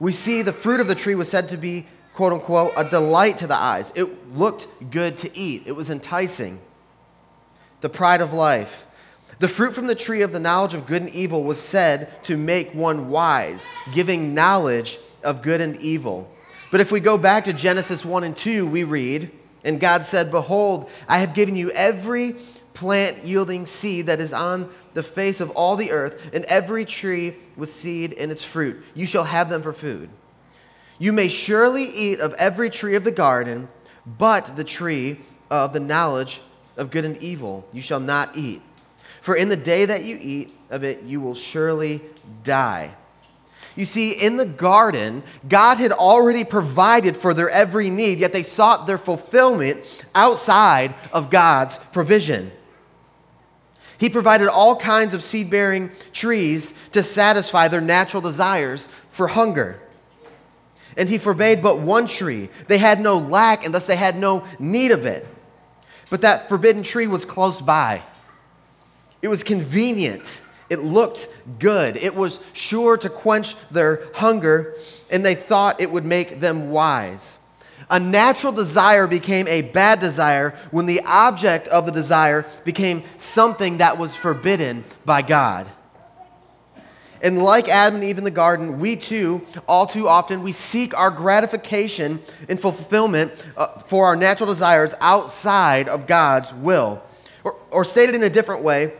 We 0.00 0.12
see 0.12 0.40
the 0.40 0.52
fruit 0.52 0.80
of 0.80 0.88
the 0.88 0.94
tree 0.94 1.14
was 1.14 1.28
said 1.28 1.50
to 1.50 1.58
be 1.58 1.86
quote 2.14 2.32
unquote, 2.32 2.72
a 2.76 2.88
delight 2.88 3.38
to 3.38 3.46
the 3.46 3.56
eyes. 3.56 3.92
It 3.94 4.36
looked 4.36 4.68
good 4.90 5.16
to 5.18 5.36
eat, 5.36 5.64
it 5.66 5.72
was 5.72 5.90
enticing. 5.90 6.60
The 7.80 7.88
pride 7.88 8.20
of 8.20 8.32
life. 8.32 8.86
The 9.38 9.48
fruit 9.48 9.74
from 9.74 9.88
the 9.88 9.96
tree 9.96 10.22
of 10.22 10.30
the 10.30 10.38
knowledge 10.38 10.74
of 10.74 10.86
good 10.86 11.02
and 11.02 11.10
evil 11.10 11.42
was 11.42 11.60
said 11.60 12.22
to 12.24 12.36
make 12.36 12.72
one 12.74 13.10
wise, 13.10 13.66
giving 13.90 14.34
knowledge 14.34 14.98
of 15.24 15.42
good 15.42 15.60
and 15.60 15.80
evil. 15.82 16.30
But 16.70 16.80
if 16.80 16.92
we 16.92 17.00
go 17.00 17.18
back 17.18 17.44
to 17.44 17.52
Genesis 17.52 18.04
1 18.04 18.24
and 18.24 18.36
2, 18.36 18.66
we 18.66 18.84
read, 18.84 19.32
And 19.64 19.80
God 19.80 20.04
said, 20.04 20.30
Behold, 20.30 20.88
I 21.08 21.18
have 21.18 21.34
given 21.34 21.56
you 21.56 21.72
every 21.72 22.36
plant 22.72 23.24
yielding 23.24 23.66
seed 23.66 24.06
that 24.06 24.20
is 24.20 24.32
on 24.32 24.70
the 24.94 25.02
face 25.02 25.40
of 25.40 25.50
all 25.50 25.76
the 25.76 25.90
earth, 25.90 26.20
and 26.32 26.44
every 26.44 26.84
tree 26.84 27.34
with 27.56 27.72
seed 27.72 28.12
in 28.12 28.30
its 28.30 28.44
fruit. 28.44 28.82
You 28.94 29.06
shall 29.06 29.24
have 29.24 29.48
them 29.50 29.62
for 29.62 29.72
food. 29.72 30.08
You 30.98 31.12
may 31.12 31.28
surely 31.28 31.84
eat 31.84 32.20
of 32.20 32.34
every 32.34 32.70
tree 32.70 32.94
of 32.96 33.04
the 33.04 33.10
garden, 33.10 33.68
but 34.06 34.56
the 34.56 34.64
tree 34.64 35.20
of 35.50 35.72
the 35.72 35.80
knowledge 35.80 36.40
of 36.76 36.90
good 36.90 37.04
and 37.04 37.16
evil 37.22 37.66
you 37.72 37.80
shall 37.80 38.00
not 38.00 38.36
eat. 38.36 38.62
For 39.20 39.36
in 39.36 39.48
the 39.48 39.56
day 39.56 39.84
that 39.84 40.04
you 40.04 40.18
eat 40.20 40.52
of 40.70 40.84
it, 40.84 41.02
you 41.02 41.20
will 41.20 41.34
surely 41.34 42.00
die. 42.42 42.94
You 43.74 43.84
see, 43.84 44.12
in 44.12 44.36
the 44.36 44.46
garden, 44.46 45.22
God 45.48 45.78
had 45.78 45.92
already 45.92 46.44
provided 46.44 47.16
for 47.16 47.32
their 47.32 47.48
every 47.48 47.88
need, 47.88 48.20
yet 48.20 48.32
they 48.32 48.42
sought 48.42 48.86
their 48.86 48.98
fulfillment 48.98 49.84
outside 50.14 50.94
of 51.12 51.30
God's 51.30 51.78
provision. 51.92 52.52
He 53.98 54.10
provided 54.10 54.48
all 54.48 54.76
kinds 54.76 55.14
of 55.14 55.22
seed 55.22 55.48
bearing 55.48 55.90
trees 56.12 56.74
to 56.90 57.02
satisfy 57.02 57.68
their 57.68 57.80
natural 57.80 58.20
desires 58.20 58.88
for 59.10 59.28
hunger. 59.28 59.80
And 60.96 61.08
he 61.08 61.18
forbade 61.18 61.62
but 61.62 61.78
one 61.78 62.06
tree. 62.06 62.48
They 62.68 62.78
had 62.78 63.00
no 63.00 63.18
lack, 63.18 63.64
and 63.64 63.74
thus 63.74 63.86
they 63.86 63.96
had 63.96 64.16
no 64.16 64.44
need 64.58 64.90
of 64.90 65.06
it. 65.06 65.26
But 66.10 66.20
that 66.22 66.48
forbidden 66.48 66.82
tree 66.82 67.06
was 67.06 67.24
close 67.24 67.60
by. 67.60 68.02
It 69.22 69.28
was 69.28 69.42
convenient. 69.42 70.40
It 70.68 70.80
looked 70.80 71.28
good. 71.58 71.96
It 71.96 72.14
was 72.14 72.40
sure 72.52 72.96
to 72.98 73.08
quench 73.08 73.54
their 73.70 74.02
hunger, 74.14 74.74
and 75.10 75.24
they 75.24 75.34
thought 75.34 75.80
it 75.80 75.90
would 75.90 76.04
make 76.04 76.40
them 76.40 76.70
wise. 76.70 77.38
A 77.90 78.00
natural 78.00 78.52
desire 78.52 79.06
became 79.06 79.46
a 79.48 79.60
bad 79.60 80.00
desire 80.00 80.54
when 80.70 80.86
the 80.86 81.02
object 81.02 81.68
of 81.68 81.84
the 81.84 81.92
desire 81.92 82.46
became 82.64 83.04
something 83.18 83.78
that 83.78 83.98
was 83.98 84.16
forbidden 84.16 84.84
by 85.04 85.20
God. 85.20 85.66
And 87.22 87.40
like 87.40 87.68
Adam 87.68 87.96
and 87.96 88.04
Eve 88.04 88.18
in 88.18 88.24
the 88.24 88.30
garden, 88.30 88.80
we 88.80 88.96
too, 88.96 89.46
all 89.68 89.86
too 89.86 90.08
often, 90.08 90.42
we 90.42 90.50
seek 90.50 90.92
our 90.98 91.10
gratification 91.10 92.20
and 92.48 92.60
fulfillment 92.60 93.32
uh, 93.56 93.68
for 93.82 94.06
our 94.06 94.16
natural 94.16 94.48
desires 94.48 94.92
outside 95.00 95.88
of 95.88 96.08
God's 96.08 96.52
will. 96.52 97.00
Or, 97.44 97.56
or 97.70 97.84
stated 97.84 98.16
in 98.16 98.24
a 98.24 98.30
different 98.30 98.64
way, 98.64 98.92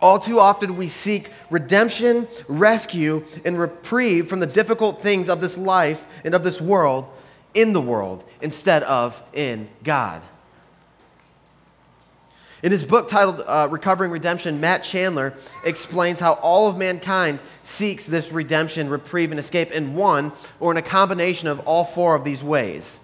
all 0.00 0.20
too 0.20 0.38
often 0.38 0.76
we 0.76 0.86
seek 0.86 1.30
redemption, 1.50 2.28
rescue, 2.46 3.24
and 3.44 3.58
reprieve 3.58 4.28
from 4.28 4.38
the 4.38 4.46
difficult 4.46 5.02
things 5.02 5.28
of 5.28 5.40
this 5.40 5.58
life 5.58 6.06
and 6.24 6.34
of 6.34 6.44
this 6.44 6.60
world 6.60 7.06
in 7.54 7.72
the 7.72 7.80
world 7.80 8.22
instead 8.40 8.84
of 8.84 9.20
in 9.32 9.68
God. 9.82 10.22
In 12.62 12.72
his 12.72 12.82
book 12.82 13.08
titled 13.08 13.44
uh, 13.46 13.68
Recovering 13.70 14.10
Redemption, 14.10 14.60
Matt 14.60 14.82
Chandler 14.82 15.34
explains 15.64 16.18
how 16.18 16.34
all 16.34 16.68
of 16.68 16.76
mankind 16.76 17.40
seeks 17.62 18.06
this 18.06 18.32
redemption, 18.32 18.88
reprieve, 18.88 19.30
and 19.30 19.38
escape 19.38 19.70
in 19.70 19.94
one 19.94 20.32
or 20.58 20.72
in 20.72 20.76
a 20.76 20.82
combination 20.82 21.46
of 21.46 21.60
all 21.60 21.84
four 21.84 22.16
of 22.16 22.24
these 22.24 22.42
ways. 22.42 23.00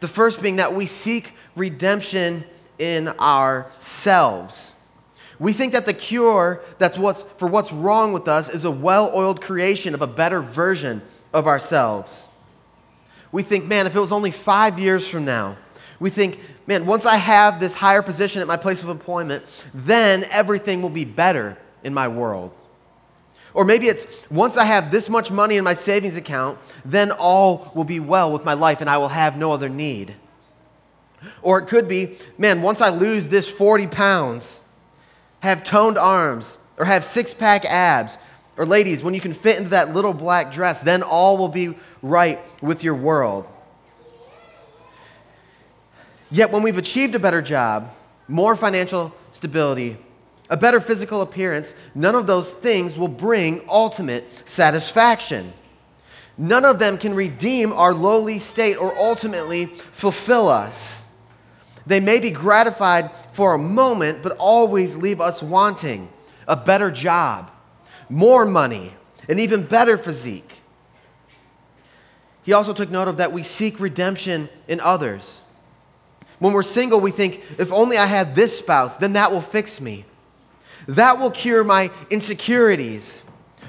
The 0.00 0.08
first 0.08 0.42
being 0.42 0.56
that 0.56 0.74
we 0.74 0.86
seek 0.86 1.34
redemption 1.54 2.44
in 2.78 3.08
ourselves. 3.08 4.72
We 5.38 5.52
think 5.52 5.72
that 5.72 5.86
the 5.86 5.94
cure 5.94 6.62
that's 6.78 6.98
what's, 6.98 7.22
for 7.22 7.46
what's 7.46 7.72
wrong 7.72 8.12
with 8.12 8.26
us 8.26 8.48
is 8.48 8.64
a 8.64 8.70
well 8.70 9.12
oiled 9.14 9.40
creation 9.40 9.94
of 9.94 10.02
a 10.02 10.06
better 10.06 10.40
version 10.40 11.02
of 11.32 11.46
ourselves. 11.46 12.26
We 13.30 13.42
think, 13.42 13.66
man, 13.66 13.86
if 13.86 13.94
it 13.94 14.00
was 14.00 14.12
only 14.12 14.30
five 14.30 14.78
years 14.78 15.06
from 15.06 15.24
now, 15.24 15.56
we 15.98 16.10
think, 16.10 16.38
man, 16.66 16.86
once 16.86 17.06
I 17.06 17.16
have 17.16 17.60
this 17.60 17.74
higher 17.74 18.02
position 18.02 18.42
at 18.42 18.46
my 18.46 18.56
place 18.56 18.82
of 18.82 18.88
employment, 18.88 19.44
then 19.72 20.24
everything 20.30 20.82
will 20.82 20.90
be 20.90 21.04
better 21.04 21.56
in 21.82 21.94
my 21.94 22.08
world. 22.08 22.52
Or 23.54 23.64
maybe 23.64 23.86
it's 23.86 24.06
once 24.30 24.58
I 24.58 24.64
have 24.64 24.90
this 24.90 25.08
much 25.08 25.30
money 25.30 25.56
in 25.56 25.64
my 25.64 25.72
savings 25.72 26.16
account, 26.16 26.58
then 26.84 27.10
all 27.10 27.72
will 27.74 27.84
be 27.84 28.00
well 28.00 28.30
with 28.30 28.44
my 28.44 28.52
life 28.52 28.82
and 28.82 28.90
I 28.90 28.98
will 28.98 29.08
have 29.08 29.38
no 29.38 29.52
other 29.52 29.70
need. 29.70 30.14
Or 31.40 31.58
it 31.58 31.66
could 31.66 31.88
be, 31.88 32.18
man, 32.36 32.60
once 32.60 32.82
I 32.82 32.90
lose 32.90 33.28
this 33.28 33.50
40 33.50 33.86
pounds, 33.86 34.60
have 35.40 35.64
toned 35.64 35.96
arms, 35.96 36.58
or 36.76 36.84
have 36.84 37.04
six 37.04 37.32
pack 37.32 37.64
abs, 37.64 38.18
or 38.56 38.66
ladies, 38.66 39.02
when 39.02 39.14
you 39.14 39.20
can 39.20 39.32
fit 39.32 39.56
into 39.56 39.70
that 39.70 39.94
little 39.94 40.12
black 40.12 40.52
dress, 40.52 40.82
then 40.82 41.02
all 41.02 41.36
will 41.36 41.48
be 41.48 41.74
right 42.02 42.38
with 42.62 42.84
your 42.84 42.94
world. 42.94 43.46
Yet, 46.30 46.50
when 46.50 46.62
we've 46.62 46.78
achieved 46.78 47.14
a 47.14 47.18
better 47.18 47.42
job, 47.42 47.92
more 48.28 48.56
financial 48.56 49.14
stability, 49.30 49.96
a 50.50 50.56
better 50.56 50.80
physical 50.80 51.22
appearance, 51.22 51.74
none 51.94 52.14
of 52.14 52.26
those 52.26 52.52
things 52.52 52.98
will 52.98 53.08
bring 53.08 53.62
ultimate 53.68 54.24
satisfaction. 54.48 55.52
None 56.38 56.64
of 56.64 56.78
them 56.78 56.98
can 56.98 57.14
redeem 57.14 57.72
our 57.72 57.94
lowly 57.94 58.38
state 58.38 58.76
or 58.76 58.96
ultimately 58.98 59.66
fulfill 59.66 60.48
us. 60.48 61.06
They 61.86 62.00
may 62.00 62.20
be 62.20 62.30
gratified 62.30 63.10
for 63.32 63.54
a 63.54 63.58
moment, 63.58 64.22
but 64.22 64.36
always 64.38 64.96
leave 64.96 65.20
us 65.20 65.42
wanting 65.42 66.08
a 66.48 66.56
better 66.56 66.90
job, 66.90 67.50
more 68.08 68.44
money, 68.44 68.92
an 69.28 69.38
even 69.38 69.62
better 69.62 69.96
physique. 69.96 70.60
He 72.42 72.52
also 72.52 72.72
took 72.72 72.90
note 72.90 73.08
of 73.08 73.16
that 73.16 73.32
we 73.32 73.42
seek 73.42 73.80
redemption 73.80 74.48
in 74.68 74.80
others. 74.80 75.42
When 76.38 76.52
we're 76.52 76.62
single, 76.62 77.00
we 77.00 77.10
think, 77.10 77.42
if 77.58 77.72
only 77.72 77.96
I 77.96 78.06
had 78.06 78.34
this 78.34 78.58
spouse, 78.58 78.96
then 78.96 79.14
that 79.14 79.32
will 79.32 79.40
fix 79.40 79.80
me. 79.80 80.04
That 80.88 81.18
will 81.18 81.30
cure 81.30 81.64
my 81.64 81.90
insecurities. 82.10 83.22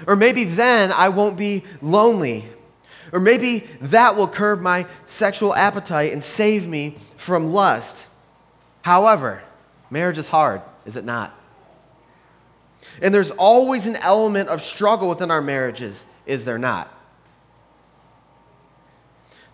Or 0.06 0.16
maybe 0.16 0.44
then 0.44 0.92
I 0.92 1.10
won't 1.10 1.38
be 1.38 1.64
lonely. 1.82 2.46
Or 3.14 3.20
maybe 3.20 3.68
that 3.82 4.16
will 4.16 4.28
curb 4.28 4.60
my 4.60 4.86
sexual 5.06 5.56
appetite 5.56 6.12
and 6.12 6.24
save 6.24 6.68
me 6.68 6.98
from 7.16 7.54
lust. 7.54 8.06
However, 8.82 9.44
marriage 9.90 10.18
is 10.18 10.28
hard, 10.28 10.62
is 10.86 10.98
it 10.98 11.06
not? 11.06 11.34
And 13.02 13.14
there's 13.14 13.32
always 13.32 13.88
an 13.88 13.96
element 13.98 14.50
of 14.50 14.62
struggle 14.62 15.08
within 15.08 15.32
our 15.32 15.42
marriages, 15.42 16.06
is 16.26 16.46
there 16.46 16.58
not? 16.58 16.92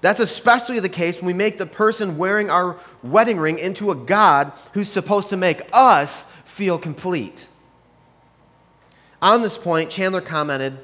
That's 0.04 0.20
especially 0.20 0.82
the 0.82 0.90
case 0.90 1.16
when 1.16 1.28
we 1.28 1.34
make 1.34 1.58
the 1.58 1.66
person 1.66 2.18
wearing 2.18 2.50
our 2.50 2.76
wedding 3.04 3.38
ring 3.40 3.58
into 3.58 3.90
a 3.90 3.96
God 3.96 4.52
who's 4.74 4.90
supposed 4.90 5.30
to 5.30 5.38
make 5.38 5.62
us 5.72 6.26
feel 6.44 6.78
complete. 6.78 7.48
On 9.22 9.42
this 9.42 9.58
point, 9.58 9.90
Chandler 9.90 10.20
commented 10.20 10.78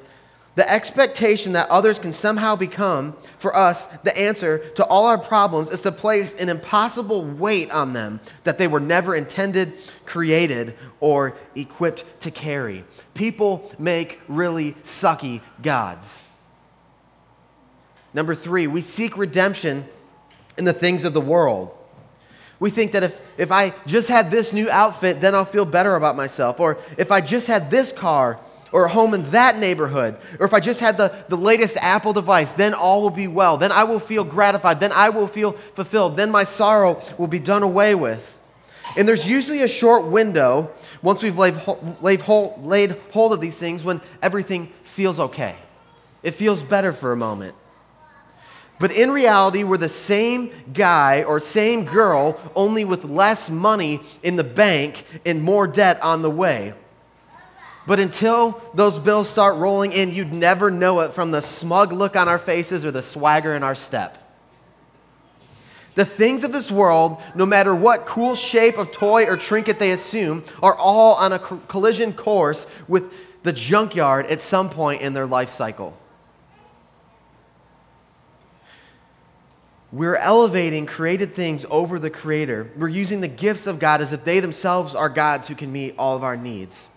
the 0.54 0.68
expectation 0.72 1.52
that 1.52 1.68
others 1.68 1.98
can 1.98 2.14
somehow 2.14 2.56
become, 2.56 3.14
for 3.36 3.54
us, 3.54 3.84
the 4.04 4.18
answer 4.18 4.70
to 4.70 4.86
all 4.86 5.04
our 5.04 5.18
problems 5.18 5.70
is 5.70 5.82
to 5.82 5.92
place 5.92 6.34
an 6.36 6.48
impossible 6.48 7.22
weight 7.22 7.70
on 7.70 7.92
them 7.92 8.20
that 8.44 8.56
they 8.56 8.68
were 8.68 8.80
never 8.80 9.14
intended, 9.14 9.74
created, 10.06 10.78
or 10.98 11.36
equipped 11.54 12.06
to 12.20 12.30
carry. 12.30 12.84
People 13.12 13.70
make 13.78 14.18
really 14.28 14.72
sucky 14.82 15.42
gods. 15.60 16.22
Number 18.12 18.34
three, 18.34 18.66
we 18.66 18.82
seek 18.82 19.16
redemption 19.16 19.86
in 20.56 20.64
the 20.64 20.72
things 20.72 21.04
of 21.04 21.12
the 21.12 21.20
world. 21.20 21.76
We 22.58 22.70
think 22.70 22.92
that 22.92 23.02
if, 23.02 23.20
if 23.38 23.50
I 23.50 23.72
just 23.86 24.08
had 24.08 24.30
this 24.30 24.52
new 24.52 24.70
outfit, 24.70 25.20
then 25.20 25.34
I'll 25.34 25.46
feel 25.46 25.64
better 25.64 25.96
about 25.96 26.16
myself. 26.16 26.60
Or 26.60 26.78
if 26.98 27.10
I 27.10 27.22
just 27.22 27.46
had 27.46 27.70
this 27.70 27.90
car 27.90 28.38
or 28.70 28.84
a 28.84 28.88
home 28.88 29.14
in 29.14 29.30
that 29.30 29.58
neighborhood, 29.58 30.16
or 30.38 30.46
if 30.46 30.52
I 30.52 30.60
just 30.60 30.78
had 30.78 30.98
the, 30.98 31.12
the 31.28 31.36
latest 31.36 31.78
Apple 31.78 32.12
device, 32.12 32.52
then 32.52 32.74
all 32.74 33.02
will 33.02 33.10
be 33.10 33.26
well. 33.26 33.56
Then 33.56 33.72
I 33.72 33.84
will 33.84 33.98
feel 33.98 34.24
gratified. 34.24 34.78
Then 34.78 34.92
I 34.92 35.08
will 35.08 35.26
feel 35.26 35.52
fulfilled. 35.52 36.16
Then 36.16 36.30
my 36.30 36.44
sorrow 36.44 37.02
will 37.16 37.26
be 37.28 37.38
done 37.38 37.62
away 37.62 37.94
with. 37.94 38.38
And 38.98 39.08
there's 39.08 39.26
usually 39.26 39.62
a 39.62 39.68
short 39.68 40.04
window 40.04 40.70
once 41.02 41.22
we've 41.22 41.38
laid, 41.38 41.54
laid, 42.02 42.20
hold, 42.20 42.64
laid 42.64 42.90
hold 43.12 43.32
of 43.32 43.40
these 43.40 43.58
things 43.58 43.82
when 43.82 44.00
everything 44.20 44.66
feels 44.82 45.18
okay. 45.18 45.56
It 46.22 46.32
feels 46.32 46.62
better 46.62 46.92
for 46.92 47.12
a 47.12 47.16
moment. 47.16 47.54
But 48.80 48.92
in 48.92 49.10
reality, 49.10 49.62
we're 49.62 49.76
the 49.76 49.90
same 49.90 50.50
guy 50.72 51.22
or 51.22 51.38
same 51.38 51.84
girl, 51.84 52.40
only 52.56 52.86
with 52.86 53.04
less 53.04 53.50
money 53.50 54.00
in 54.22 54.36
the 54.36 54.42
bank 54.42 55.04
and 55.26 55.42
more 55.42 55.66
debt 55.66 56.02
on 56.02 56.22
the 56.22 56.30
way. 56.30 56.72
But 57.86 58.00
until 58.00 58.60
those 58.72 58.98
bills 58.98 59.28
start 59.28 59.56
rolling 59.56 59.92
in, 59.92 60.14
you'd 60.14 60.32
never 60.32 60.70
know 60.70 61.00
it 61.00 61.12
from 61.12 61.30
the 61.30 61.42
smug 61.42 61.92
look 61.92 62.16
on 62.16 62.26
our 62.26 62.38
faces 62.38 62.86
or 62.86 62.90
the 62.90 63.02
swagger 63.02 63.54
in 63.54 63.62
our 63.62 63.74
step. 63.74 64.16
The 65.94 66.06
things 66.06 66.42
of 66.42 66.52
this 66.52 66.70
world, 66.70 67.20
no 67.34 67.44
matter 67.44 67.74
what 67.74 68.06
cool 68.06 68.34
shape 68.34 68.78
of 68.78 68.92
toy 68.92 69.26
or 69.26 69.36
trinket 69.36 69.78
they 69.78 69.90
assume, 69.90 70.42
are 70.62 70.74
all 70.74 71.16
on 71.16 71.34
a 71.34 71.38
collision 71.38 72.14
course 72.14 72.66
with 72.88 73.12
the 73.42 73.52
junkyard 73.52 74.24
at 74.26 74.40
some 74.40 74.70
point 74.70 75.02
in 75.02 75.12
their 75.12 75.26
life 75.26 75.50
cycle. 75.50 75.99
We're 79.92 80.16
elevating 80.16 80.86
created 80.86 81.34
things 81.34 81.66
over 81.68 81.98
the 81.98 82.10
Creator. 82.10 82.70
We're 82.76 82.88
using 82.88 83.20
the 83.20 83.28
gifts 83.28 83.66
of 83.66 83.80
God 83.80 84.00
as 84.00 84.12
if 84.12 84.24
they 84.24 84.38
themselves 84.38 84.94
are 84.94 85.08
gods 85.08 85.48
who 85.48 85.56
can 85.56 85.72
meet 85.72 85.96
all 85.98 86.16
of 86.16 86.22
our 86.22 86.36
needs. 86.36 86.88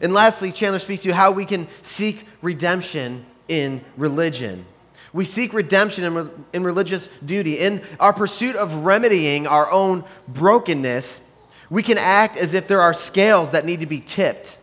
And 0.00 0.14
lastly, 0.14 0.52
Chandler 0.52 0.78
speaks 0.78 1.02
to 1.02 1.12
how 1.12 1.32
we 1.32 1.44
can 1.44 1.68
seek 1.82 2.26
redemption 2.40 3.26
in 3.46 3.84
religion. 3.96 4.64
We 5.12 5.26
seek 5.26 5.52
redemption 5.52 6.04
in, 6.04 6.30
in 6.54 6.64
religious 6.64 7.08
duty. 7.24 7.58
In 7.58 7.82
our 8.00 8.14
pursuit 8.14 8.56
of 8.56 8.86
remedying 8.86 9.46
our 9.46 9.70
own 9.70 10.04
brokenness, 10.26 11.28
we 11.68 11.82
can 11.82 11.98
act 11.98 12.38
as 12.38 12.54
if 12.54 12.68
there 12.68 12.80
are 12.80 12.94
scales 12.94 13.50
that 13.50 13.66
need 13.66 13.80
to 13.80 13.86
be 13.86 14.00
tipped. 14.00 14.58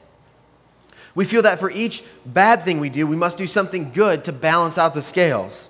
We 1.13 1.25
feel 1.25 1.43
that 1.43 1.59
for 1.59 1.69
each 1.69 2.03
bad 2.25 2.63
thing 2.63 2.79
we 2.79 2.89
do, 2.89 3.05
we 3.05 3.15
must 3.15 3.38
do 3.38 3.45
something 3.45 3.91
good 3.91 4.25
to 4.25 4.31
balance 4.31 4.79
out 4.79 4.95
the 4.95 5.01
scales. 5.01 5.69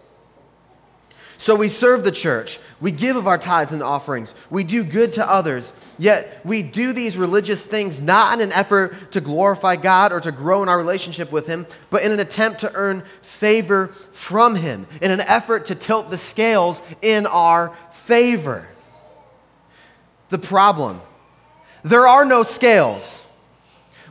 So 1.40 1.56
we 1.56 1.70
serve 1.70 2.04
the 2.04 2.12
church. 2.12 2.60
We 2.82 2.92
give 2.92 3.16
of 3.16 3.26
our 3.26 3.38
tithes 3.38 3.72
and 3.72 3.82
offerings. 3.82 4.36
We 4.50 4.66
do 4.66 4.84
good 4.84 5.14
to 5.14 5.28
others. 5.28 5.72
Yet 5.98 6.42
we 6.46 6.62
do 6.64 6.92
these 6.92 7.16
religious 7.16 7.66
things 7.66 8.02
not 8.02 8.34
in 8.34 8.42
an 8.42 8.52
effort 8.52 9.14
to 9.14 9.22
glorify 9.22 9.78
God 9.78 10.12
or 10.12 10.20
to 10.20 10.34
grow 10.34 10.62
in 10.64 10.68
our 10.68 10.78
relationship 10.78 11.32
with 11.32 11.48
Him, 11.48 11.66
but 11.90 12.04
in 12.04 12.12
an 12.12 12.20
attempt 12.20 12.60
to 12.60 12.74
earn 12.74 13.04
favor 13.22 13.88
from 14.12 14.56
Him, 14.56 14.86
in 15.02 15.12
an 15.12 15.22
effort 15.22 15.68
to 15.68 15.76
tilt 15.76 16.10
the 16.10 16.18
scales 16.18 16.82
in 17.02 17.26
our 17.26 17.74
favor. 17.92 18.68
The 20.28 20.40
problem 20.40 21.02
there 21.84 22.06
are 22.06 22.26
no 22.26 22.44
scales. 22.44 23.24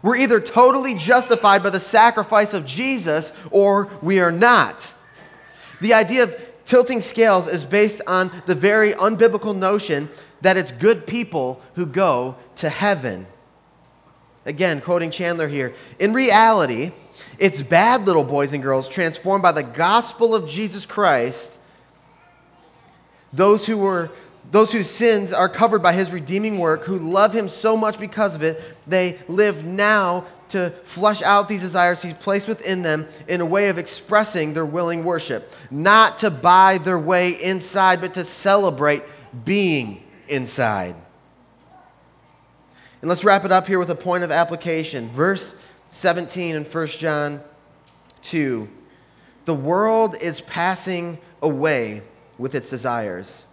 We're 0.01 0.17
either 0.17 0.41
totally 0.41 0.95
justified 0.95 1.63
by 1.63 1.69
the 1.69 1.81
sacrifice 1.81 2.55
of 2.55 2.65
Jesus 2.65 3.35
or 3.51 3.91
we 4.01 4.19
are 4.21 4.33
not. 4.33 4.95
The 5.83 5.93
idea 5.93 6.23
of 6.23 6.48
tilting 6.69 7.01
scales 7.01 7.49
is 7.49 7.65
based 7.65 8.03
on 8.07 8.31
the 8.45 8.55
very 8.55 8.93
unbiblical 8.93 9.57
notion 9.57 10.09
that 10.43 10.59
it's 10.59 10.71
good 10.71 11.07
people 11.07 11.61
who 11.75 11.87
go 11.87 12.37
to 12.57 12.69
heaven. 12.69 13.27
Again, 14.45 14.83
quoting 14.83 15.11
Chandler 15.11 15.49
here. 15.49 15.75
In 15.99 16.13
reality, 16.13 16.93
it's 17.39 17.63
bad 17.63 18.05
little 18.05 18.23
boys 18.23 18.53
and 18.53 18.63
girls 18.63 18.87
transformed 18.87 19.43
by 19.43 19.53
the 19.53 19.63
gospel 19.63 20.35
of 20.35 20.47
Jesus 20.47 20.85
Christ, 20.85 21.59
those 23.33 23.67
who 23.67 23.79
were 23.79 24.11
those 24.51 24.73
whose 24.73 24.89
sins 24.89 25.31
are 25.31 25.49
covered 25.49 25.83
by 25.83 25.93
his 25.93 26.11
redeeming 26.11 26.59
work, 26.59 26.85
who 26.85 26.99
love 26.99 27.35
him 27.35 27.51
so 27.51 27.77
much 27.77 28.01
because 28.01 28.35
of 28.35 28.43
it, 28.43 28.63
they 28.87 29.19
live 29.29 29.63
now 29.63 30.25
to 30.51 30.71
flush 30.85 31.23
out 31.23 31.49
these 31.49 31.61
desires 31.61 32.03
he's 32.03 32.15
placed 32.15 32.49
within 32.49 32.83
them 32.83 33.07
in 33.27 33.41
a 33.41 33.47
way 33.47 33.69
of 33.69 33.79
expressing 33.79 34.55
their 34.55 34.67
willing 34.67 35.05
worship. 35.05 35.53
Not 35.71 36.19
to 36.19 36.31
buy 36.31 36.79
their 36.79 36.99
way 36.99 37.31
inside, 37.31 38.01
but 38.01 38.15
to 38.15 38.25
celebrate 38.25 39.03
being 39.45 40.03
inside. 40.29 40.95
And 43.01 43.09
let's 43.09 43.25
wrap 43.25 43.45
it 43.45 43.53
up 43.53 43.67
here 43.67 43.79
with 43.79 43.91
a 43.91 43.95
point 43.95 44.25
of 44.25 44.31
application. 44.31 45.09
Verse 45.11 45.55
17 45.91 46.57
in 46.57 46.65
1 46.65 46.87
John 46.89 47.41
2. 48.23 48.69
The 49.45 49.55
world 49.55 50.17
is 50.21 50.41
passing 50.41 51.19
away 51.41 52.03
with 52.39 52.55
its 52.55 52.71
desires 52.71 53.45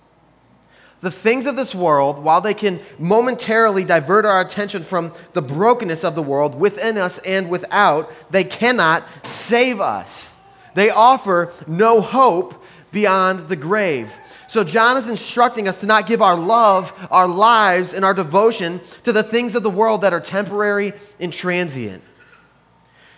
the 1.02 1.12
things 1.12 1.46
of 1.46 1.56
this 1.56 1.76
world, 1.76 2.20
while 2.20 2.42
they 2.42 2.54
can 2.54 2.80
momentarily 2.98 3.84
divert 3.84 4.26
our 4.26 4.42
attention 4.42 4.82
from 4.82 5.14
the 5.34 5.42
brokenness 5.42 6.04
of 6.04 6.16
the 6.16 6.22
world 6.22 6.60
within 6.60 6.98
us 6.98 7.20
and 7.20 7.50
without, 7.50 8.12
they 8.32 8.44
cannot 8.44 9.08
save 9.24 9.80
us. 9.80 10.36
They 10.74 10.90
offer 10.90 11.54
no 11.68 12.02
hope 12.02 12.64
beyond 12.92 13.50
the 13.50 13.56
grave. 13.56 14.12
So, 14.48 14.64
John 14.64 14.96
is 14.98 15.10
instructing 15.10 15.68
us 15.68 15.80
to 15.82 15.86
not 15.86 16.08
give 16.08 16.22
our 16.22 16.36
love, 16.36 16.94
our 17.12 17.28
lives, 17.28 17.94
and 17.94 18.06
our 18.06 18.14
devotion 18.14 18.80
to 19.04 19.12
the 19.12 19.24
things 19.24 19.56
of 19.56 19.64
the 19.64 19.70
world 19.70 20.02
that 20.02 20.14
are 20.14 20.22
temporary 20.22 20.94
and 21.20 21.34
transient, 21.34 22.02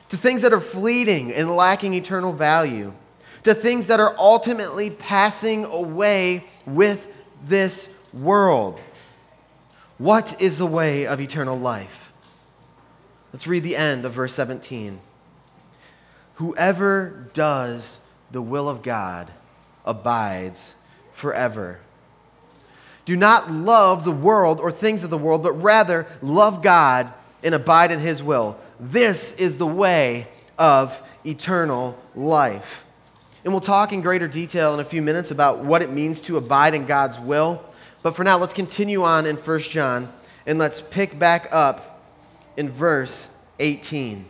to 0.10 0.18
things 0.18 0.42
that 0.42 0.54
are 0.54 0.62
fleeting 0.62 1.34
and 1.34 1.56
lacking 1.56 1.94
eternal 1.94 2.34
value, 2.34 2.94
to 3.44 3.54
things 3.54 3.88
that 3.88 4.00
are 4.00 4.16
ultimately 4.18 4.90
passing 4.90 5.66
away 5.66 6.44
with 6.66 7.08
this 7.44 7.90
world. 8.14 8.80
What 9.98 10.40
is 10.42 10.58
the 10.58 10.66
way 10.66 11.06
of 11.08 11.20
eternal 11.20 11.58
life? 11.58 12.12
Let's 13.34 13.48
read 13.48 13.64
the 13.64 13.76
end 13.76 14.06
of 14.06 14.14
verse 14.14 14.34
17. 14.34 15.00
Whoever 16.36 17.30
does 17.34 18.00
the 18.32 18.42
will 18.42 18.70
of 18.70 18.84
God 18.84 19.32
abides 19.86 20.76
forever. 21.14 21.80
Do 23.06 23.16
not 23.16 23.52
love 23.52 24.04
the 24.04 24.12
world 24.12 24.60
or 24.60 24.72
things 24.72 25.04
of 25.04 25.10
the 25.10 25.18
world, 25.18 25.42
but 25.42 25.54
rather 25.54 26.06
love 26.22 26.62
God 26.62 27.12
and 27.42 27.56
abide 27.56 27.92
in 27.92 28.00
his 28.00 28.22
will. 28.22 28.58
This 28.80 29.34
is 29.34 29.58
the 29.58 29.68
way 29.68 30.28
of 30.58 31.02
eternal 31.26 31.98
life. 32.16 32.86
And 33.48 33.54
we'll 33.54 33.62
talk 33.62 33.94
in 33.94 34.02
greater 34.02 34.28
detail 34.28 34.74
in 34.74 34.82
a 34.82 34.84
few 34.84 35.02
minutes 35.02 35.32
about 35.32 35.60
what 35.60 35.82
it 35.82 35.90
means 35.90 36.20
to 36.24 36.36
abide 36.36 36.76
in 36.76 36.86
God's 36.86 37.18
will. 37.18 37.64
But 38.04 38.14
for 38.14 38.26
now, 38.26 38.38
let's 38.38 38.52
continue 38.52 39.04
on 39.04 39.26
in 39.26 39.38
1 39.38 39.60
John 39.60 40.12
and 40.46 40.60
let's 40.60 40.82
pick 40.82 41.18
back 41.18 41.48
up 41.50 42.04
in 42.58 42.70
verse 42.70 43.30
18. 43.62 44.26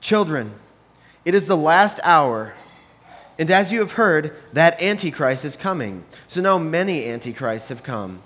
Children, 0.00 0.54
it 1.24 1.34
is 1.34 1.48
the 1.48 1.56
last 1.56 1.98
hour, 2.04 2.54
and 3.36 3.50
as 3.50 3.72
you 3.72 3.80
have 3.80 3.94
heard, 3.94 4.36
that 4.52 4.80
Antichrist 4.80 5.44
is 5.44 5.56
coming. 5.56 6.04
So 6.28 6.40
now 6.40 6.58
many 6.58 7.06
Antichrists 7.06 7.70
have 7.70 7.82
come. 7.82 8.22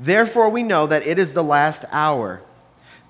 Therefore, 0.00 0.48
we 0.48 0.62
know 0.62 0.86
that 0.86 1.06
it 1.06 1.18
is 1.18 1.34
the 1.34 1.44
last 1.44 1.84
hour. 1.92 2.40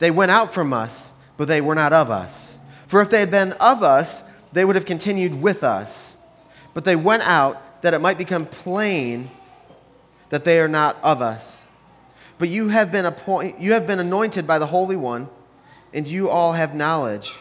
They 0.01 0.11
went 0.11 0.33
out 0.33 0.53
from 0.53 0.73
us, 0.73 1.12
but 1.37 1.47
they 1.47 1.61
were 1.61 1.77
not 1.77 1.92
of 1.92 2.11
us. 2.11 2.54
For 2.87 3.01
if 3.01 3.11
they 3.11 3.20
had 3.20 3.31
been 3.31 3.53
of 3.55 3.83
us, 3.83 4.25
they 4.53 4.64
would 4.64 4.77
have 4.77 4.87
continued 4.87 5.40
with 5.40 5.64
us. 5.64 6.14
But 6.75 6.85
they 6.85 6.97
went 6.97 7.27
out 7.27 7.83
that 7.83 7.94
it 7.94 8.01
might 8.01 8.18
become 8.18 8.47
plain 8.47 9.31
that 10.31 10.44
they 10.44 10.59
are 10.59 10.68
not 10.68 10.97
of 11.03 11.23
us. 11.23 11.62
But 12.38 12.49
you 12.49 12.68
have 12.68 12.90
been, 12.90 13.07
appoint- 13.07 13.61
you 13.61 13.73
have 13.73 13.87
been 13.87 14.01
anointed 14.01 14.47
by 14.47 14.59
the 14.59 14.66
Holy 14.66 14.97
One, 14.97 15.29
and 15.92 16.07
you 16.09 16.29
all 16.29 16.53
have 16.53 16.75
knowledge. 16.75 17.38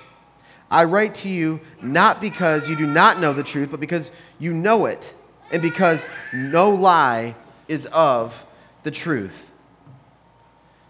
I 0.69 0.85
write 0.85 1.15
to 1.15 1.29
you 1.29 1.61
not 1.81 2.21
because 2.21 2.69
you 2.69 2.75
do 2.75 2.85
not 2.85 3.19
know 3.19 3.33
the 3.33 3.43
truth, 3.43 3.69
but 3.71 3.79
because 3.79 4.11
you 4.39 4.53
know 4.53 4.85
it, 4.85 5.13
and 5.51 5.61
because 5.61 6.05
no 6.33 6.71
lie 6.71 7.35
is 7.67 7.85
of 7.87 8.45
the 8.83 8.91
truth. 8.91 9.51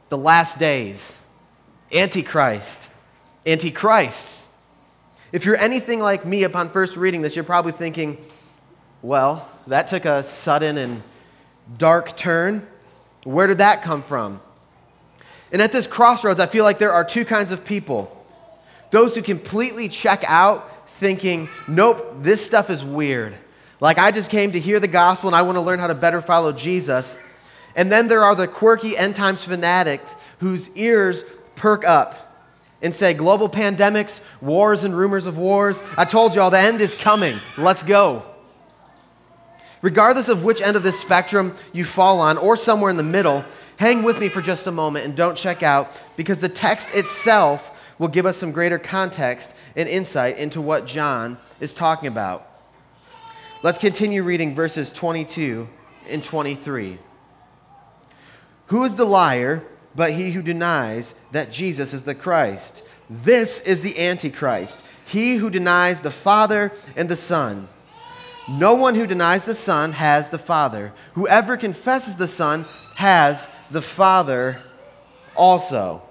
The 0.09 0.17
last 0.17 0.59
days, 0.59 1.17
Antichrist, 1.91 2.89
Antichrists 3.45 4.43
if 5.33 5.45
you're 5.45 5.57
anything 5.57 5.99
like 5.99 6.25
me 6.27 6.43
upon 6.43 6.69
first 6.69 6.95
reading 6.95 7.23
this, 7.23 7.35
you're 7.35 7.43
probably 7.43 7.71
thinking, 7.71 8.23
well, 9.01 9.49
that 9.65 9.87
took 9.87 10.05
a 10.05 10.21
sudden 10.21 10.77
and 10.77 11.01
dark 11.75 12.15
turn. 12.15 12.67
Where 13.23 13.47
did 13.47 13.57
that 13.57 13.81
come 13.81 14.03
from? 14.03 14.39
And 15.51 15.59
at 15.59 15.71
this 15.71 15.87
crossroads, 15.87 16.39
I 16.39 16.45
feel 16.45 16.63
like 16.63 16.77
there 16.77 16.93
are 16.93 17.03
two 17.03 17.25
kinds 17.25 17.51
of 17.51 17.65
people 17.65 18.15
those 18.91 19.15
who 19.15 19.23
completely 19.23 19.89
check 19.89 20.23
out, 20.27 20.87
thinking, 20.87 21.49
nope, 21.67 22.17
this 22.21 22.45
stuff 22.45 22.69
is 22.69 22.85
weird. 22.85 23.33
Like, 23.79 23.97
I 23.97 24.11
just 24.11 24.29
came 24.29 24.51
to 24.51 24.59
hear 24.59 24.79
the 24.79 24.87
gospel 24.87 25.29
and 25.29 25.35
I 25.35 25.41
want 25.41 25.55
to 25.55 25.61
learn 25.61 25.79
how 25.79 25.87
to 25.87 25.95
better 25.95 26.21
follow 26.21 26.51
Jesus. 26.51 27.17
And 27.75 27.91
then 27.91 28.07
there 28.07 28.23
are 28.23 28.35
the 28.35 28.47
quirky 28.47 28.95
end 28.95 29.15
times 29.15 29.43
fanatics 29.43 30.15
whose 30.37 30.69
ears 30.75 31.23
perk 31.55 31.83
up 31.85 32.22
and 32.83 32.93
say 32.93 33.13
global 33.13 33.49
pandemics, 33.49 34.19
wars, 34.41 34.83
and 34.83 34.95
rumors 34.95 35.25
of 35.25 35.37
wars. 35.37 35.81
I 35.97 36.05
told 36.05 36.35
y'all 36.35 36.51
the 36.51 36.59
end 36.59 36.81
is 36.81 36.93
coming. 36.93 37.39
Let's 37.57 37.81
go. 37.81 38.23
Regardless 39.81 40.29
of 40.29 40.43
which 40.43 40.61
end 40.61 40.75
of 40.77 40.83
this 40.83 40.99
spectrum 40.99 41.55
you 41.71 41.85
fall 41.85 42.19
on 42.19 42.37
or 42.37 42.55
somewhere 42.55 42.91
in 42.91 42.97
the 42.97 43.03
middle, 43.03 43.43
hang 43.77 44.03
with 44.03 44.19
me 44.19 44.29
for 44.29 44.41
just 44.41 44.67
a 44.67 44.71
moment 44.71 45.05
and 45.05 45.15
don't 45.15 45.35
check 45.35 45.63
out 45.63 45.91
because 46.15 46.39
the 46.39 46.49
text 46.49 46.93
itself 46.93 47.69
will 47.97 48.07
give 48.07 48.25
us 48.25 48.37
some 48.37 48.51
greater 48.51 48.77
context 48.77 49.55
and 49.75 49.87
insight 49.89 50.37
into 50.37 50.61
what 50.61 50.85
John 50.85 51.37
is 51.59 51.73
talking 51.73 52.07
about. 52.07 52.49
Let's 53.63 53.79
continue 53.79 54.23
reading 54.23 54.55
verses 54.55 54.91
22 54.91 55.69
and 56.09 56.23
23. 56.23 56.97
Who 58.67 58.83
is 58.83 58.95
the 58.95 59.05
liar? 59.05 59.63
But 59.95 60.11
he 60.11 60.31
who 60.31 60.41
denies 60.41 61.15
that 61.31 61.51
Jesus 61.51 61.93
is 61.93 62.03
the 62.03 62.15
Christ. 62.15 62.83
This 63.09 63.59
is 63.59 63.81
the 63.81 64.07
Antichrist, 64.07 64.83
he 65.05 65.35
who 65.35 65.49
denies 65.49 66.01
the 66.01 66.11
Father 66.11 66.71
and 66.95 67.09
the 67.09 67.15
Son. 67.15 67.67
No 68.49 68.75
one 68.75 68.95
who 68.95 69.07
denies 69.07 69.45
the 69.45 69.55
Son 69.55 69.93
has 69.93 70.29
the 70.29 70.37
Father. 70.37 70.93
Whoever 71.13 71.55
confesses 71.55 72.15
the 72.15 72.27
Son 72.27 72.65
has 72.95 73.47
the 73.71 73.81
Father 73.81 74.61
also. 75.35 76.01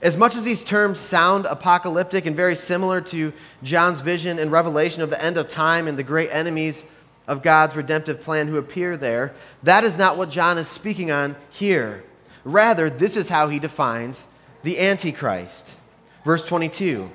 As 0.00 0.16
much 0.16 0.36
as 0.36 0.44
these 0.44 0.62
terms 0.62 0.98
sound 0.98 1.46
apocalyptic 1.46 2.26
and 2.26 2.36
very 2.36 2.54
similar 2.54 3.00
to 3.00 3.32
John's 3.62 4.02
vision 4.02 4.38
and 4.38 4.52
revelation 4.52 5.02
of 5.02 5.08
the 5.08 5.22
end 5.22 5.38
of 5.38 5.48
time 5.48 5.88
and 5.88 5.98
the 5.98 6.02
great 6.02 6.28
enemies 6.30 6.84
of 7.26 7.42
God's 7.42 7.76
redemptive 7.76 8.20
plan 8.20 8.48
who 8.48 8.58
appear 8.58 8.96
there, 8.96 9.34
that 9.62 9.84
is 9.84 9.96
not 9.96 10.16
what 10.16 10.30
John 10.30 10.58
is 10.58 10.68
speaking 10.68 11.10
on 11.10 11.36
here. 11.50 12.04
Rather, 12.44 12.90
this 12.90 13.16
is 13.16 13.28
how 13.28 13.48
he 13.48 13.58
defines 13.58 14.28
the 14.62 14.78
Antichrist. 14.78 15.76
Verse 16.24 16.46
22 16.46 17.10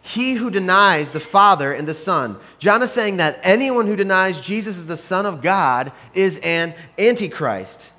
He 0.00 0.34
who 0.34 0.50
denies 0.50 1.10
the 1.10 1.20
Father 1.20 1.72
and 1.72 1.86
the 1.86 1.94
Son. 1.94 2.38
John 2.58 2.82
is 2.82 2.90
saying 2.90 3.18
that 3.18 3.38
anyone 3.42 3.86
who 3.86 3.96
denies 3.96 4.40
Jesus 4.40 4.78
is 4.78 4.86
the 4.86 4.96
Son 4.96 5.26
of 5.26 5.42
God 5.42 5.92
is 6.14 6.40
an 6.42 6.74
Antichrist 6.98 7.92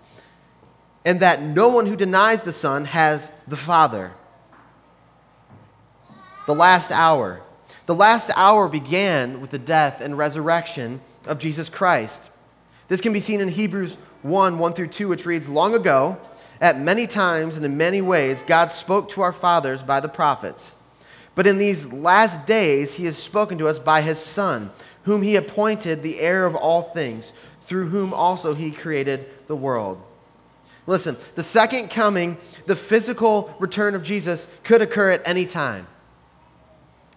and 1.06 1.20
that 1.22 1.42
no 1.42 1.70
one 1.70 1.86
who 1.86 1.96
denies 1.96 2.44
the 2.44 2.52
Son 2.52 2.86
has 2.86 3.32
the 3.48 3.58
Father. 3.58 4.12
The 6.46 6.56
last 6.56 6.92
hour. 6.92 7.42
The 7.86 7.96
last 7.96 8.32
hour 8.36 8.68
began 8.68 9.42
with 9.42 9.50
the 9.50 9.60
death 9.60 10.02
and 10.02 10.18
resurrection 10.18 11.02
of 11.28 11.40
Jesus 11.40 11.70
Christ. 11.70 12.30
This 12.88 13.02
can 13.02 13.14
be 13.14 13.20
seen 13.20 13.42
in 13.42 13.50
Hebrews 13.50 13.98
1 14.24 14.60
1 14.60 14.74
through 14.74 14.88
2, 14.88 15.08
which 15.08 15.26
reads 15.26 15.50
Long 15.50 15.76
ago, 15.76 16.20
at 16.62 16.80
many 16.80 17.08
times 17.08 17.56
and 17.56 17.66
in 17.66 17.78
many 17.78 18.02
ways, 18.02 18.44
God 18.44 18.72
spoke 18.72 19.10
to 19.10 19.22
our 19.22 19.32
fathers 19.32 19.82
by 19.82 20.00
the 20.00 20.10
prophets. 20.10 20.76
But 21.36 21.48
in 21.48 21.58
these 21.58 21.86
last 21.94 22.46
days, 22.46 22.96
he 22.96 23.06
has 23.06 23.18
spoken 23.18 23.58
to 23.60 23.68
us 23.68 23.80
by 23.80 24.02
his 24.02 24.20
Son, 24.20 24.72
whom 25.04 25.22
he 25.22 25.38
appointed 25.38 26.04
the 26.04 26.20
heir 26.20 26.46
of 26.46 26.56
all 26.56 26.82
things, 26.82 27.32
through 27.62 27.88
whom 27.88 28.14
also 28.14 28.54
he 28.54 28.72
created 28.72 29.26
the 29.48 29.56
world. 29.56 30.02
Listen, 30.86 31.16
the 31.36 31.44
second 31.44 31.92
coming, 31.92 32.38
the 32.66 32.76
physical 32.76 33.56
return 33.60 33.96
of 33.96 34.04
Jesus, 34.04 34.48
could 34.64 34.82
occur 34.82 35.12
at 35.12 35.22
any 35.24 35.46
time. 35.46 35.88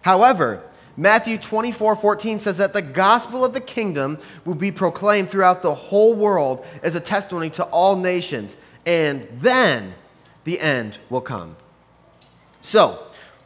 However, 0.01 0.61
Matthew 0.95 1.37
24 1.37 1.95
14 1.95 2.39
says 2.39 2.57
that 2.57 2.73
the 2.73 2.81
gospel 2.81 3.43
of 3.43 3.53
the 3.53 3.61
kingdom 3.61 4.19
will 4.45 4.55
be 4.55 4.71
proclaimed 4.71 5.29
throughout 5.29 5.61
the 5.61 5.73
whole 5.73 6.13
world 6.13 6.65
as 6.83 6.95
a 6.95 6.99
testimony 6.99 7.49
to 7.51 7.63
all 7.65 7.95
nations, 7.95 8.55
and 8.85 9.27
then 9.33 9.95
the 10.43 10.59
end 10.59 10.99
will 11.09 11.21
come. 11.21 11.55
So, 12.61 13.03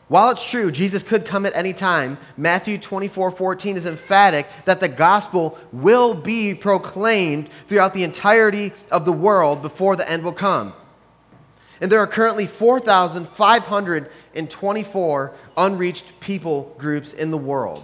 while 0.09 0.29
it's 0.29 0.49
true, 0.49 0.71
Jesus 0.71 1.03
could 1.03 1.25
come 1.25 1.45
at 1.45 1.55
any 1.55 1.73
time, 1.73 2.17
Matthew 2.37 2.77
24 2.77 3.31
14 3.31 3.77
is 3.77 3.85
emphatic 3.85 4.47
that 4.65 4.79
the 4.79 4.89
gospel 4.89 5.57
will 5.71 6.13
be 6.13 6.53
proclaimed 6.53 7.49
throughout 7.65 7.93
the 7.93 8.03
entirety 8.03 8.73
of 8.91 9.05
the 9.05 9.13
world 9.13 9.61
before 9.61 9.95
the 9.95 10.09
end 10.09 10.23
will 10.23 10.33
come. 10.33 10.73
And 11.79 11.91
there 11.91 11.99
are 11.99 12.07
currently 12.07 12.47
4,524 12.47 15.33
unreached 15.57 16.19
people 16.19 16.73
groups 16.77 17.13
in 17.13 17.31
the 17.31 17.37
world. 17.37 17.83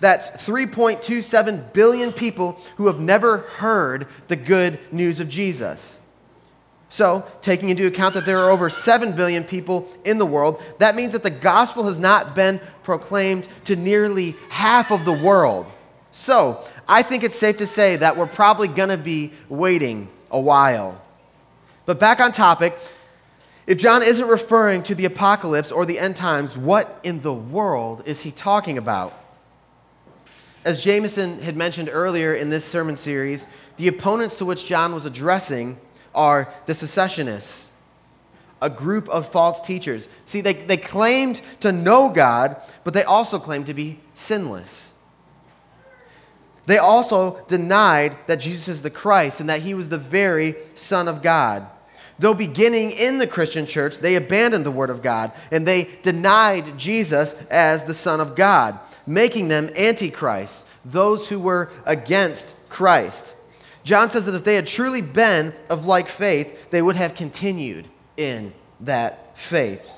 That's 0.00 0.30
3.27 0.30 1.72
billion 1.72 2.12
people 2.12 2.60
who 2.76 2.88
have 2.88 2.98
never 2.98 3.38
heard 3.38 4.08
the 4.26 4.34
good 4.34 4.80
news 4.90 5.20
of 5.20 5.28
Jesus. 5.28 6.00
So, 6.88 7.24
taking 7.40 7.70
into 7.70 7.86
account 7.86 8.14
that 8.14 8.26
there 8.26 8.40
are 8.40 8.50
over 8.50 8.68
7 8.68 9.12
billion 9.12 9.44
people 9.44 9.88
in 10.04 10.18
the 10.18 10.26
world, 10.26 10.60
that 10.78 10.94
means 10.94 11.12
that 11.12 11.22
the 11.22 11.30
gospel 11.30 11.84
has 11.84 11.98
not 11.98 12.34
been 12.34 12.60
proclaimed 12.82 13.48
to 13.64 13.76
nearly 13.76 14.34
half 14.50 14.90
of 14.90 15.04
the 15.04 15.12
world. 15.12 15.66
So, 16.10 16.62
I 16.86 17.02
think 17.02 17.22
it's 17.22 17.38
safe 17.38 17.58
to 17.58 17.66
say 17.66 17.96
that 17.96 18.16
we're 18.16 18.26
probably 18.26 18.68
going 18.68 18.90
to 18.90 18.98
be 18.98 19.32
waiting 19.48 20.08
a 20.30 20.38
while. 20.38 21.00
But 21.86 21.98
back 21.98 22.20
on 22.20 22.32
topic, 22.32 22.78
if 23.72 23.78
John 23.78 24.02
isn't 24.02 24.28
referring 24.28 24.82
to 24.82 24.94
the 24.94 25.06
apocalypse 25.06 25.72
or 25.72 25.86
the 25.86 25.98
end 25.98 26.14
times, 26.14 26.58
what 26.58 27.00
in 27.04 27.22
the 27.22 27.32
world 27.32 28.02
is 28.04 28.20
he 28.20 28.30
talking 28.30 28.76
about? 28.76 29.18
As 30.62 30.84
Jameson 30.84 31.40
had 31.40 31.56
mentioned 31.56 31.88
earlier 31.90 32.34
in 32.34 32.50
this 32.50 32.66
sermon 32.66 32.98
series, 32.98 33.46
the 33.78 33.88
opponents 33.88 34.36
to 34.36 34.44
which 34.44 34.66
John 34.66 34.92
was 34.92 35.06
addressing 35.06 35.78
are 36.14 36.52
the 36.66 36.74
secessionists, 36.74 37.70
a 38.60 38.68
group 38.68 39.08
of 39.08 39.30
false 39.30 39.62
teachers. 39.62 40.06
See, 40.26 40.42
they, 40.42 40.52
they 40.52 40.76
claimed 40.76 41.40
to 41.60 41.72
know 41.72 42.10
God, 42.10 42.60
but 42.84 42.92
they 42.92 43.04
also 43.04 43.38
claimed 43.38 43.68
to 43.68 43.74
be 43.74 44.00
sinless. 44.12 44.92
They 46.66 46.76
also 46.76 47.42
denied 47.48 48.18
that 48.26 48.36
Jesus 48.36 48.68
is 48.68 48.82
the 48.82 48.90
Christ 48.90 49.40
and 49.40 49.48
that 49.48 49.62
he 49.62 49.72
was 49.72 49.88
the 49.88 49.96
very 49.96 50.56
Son 50.74 51.08
of 51.08 51.22
God. 51.22 51.66
Though 52.22 52.34
beginning 52.34 52.92
in 52.92 53.18
the 53.18 53.26
Christian 53.26 53.66
church, 53.66 53.98
they 53.98 54.14
abandoned 54.14 54.64
the 54.64 54.70
Word 54.70 54.90
of 54.90 55.02
God 55.02 55.32
and 55.50 55.66
they 55.66 55.88
denied 56.02 56.78
Jesus 56.78 57.34
as 57.50 57.82
the 57.82 57.94
Son 57.94 58.20
of 58.20 58.36
God, 58.36 58.78
making 59.08 59.48
them 59.48 59.70
antichrists, 59.74 60.64
those 60.84 61.26
who 61.28 61.40
were 61.40 61.72
against 61.84 62.54
Christ. 62.68 63.34
John 63.82 64.08
says 64.08 64.26
that 64.26 64.36
if 64.36 64.44
they 64.44 64.54
had 64.54 64.68
truly 64.68 65.00
been 65.00 65.52
of 65.68 65.86
like 65.86 66.08
faith, 66.08 66.70
they 66.70 66.80
would 66.80 66.94
have 66.94 67.16
continued 67.16 67.88
in 68.16 68.52
that 68.82 69.36
faith. 69.36 69.90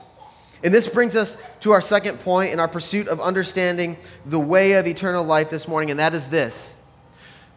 And 0.62 0.72
this 0.72 0.88
brings 0.88 1.16
us 1.16 1.36
to 1.60 1.72
our 1.72 1.82
second 1.82 2.20
point 2.20 2.54
in 2.54 2.58
our 2.58 2.68
pursuit 2.68 3.06
of 3.06 3.20
understanding 3.20 3.98
the 4.24 4.40
way 4.40 4.72
of 4.72 4.86
eternal 4.86 5.24
life 5.24 5.50
this 5.50 5.68
morning, 5.68 5.90
and 5.90 6.00
that 6.00 6.14
is 6.14 6.28
this 6.28 6.76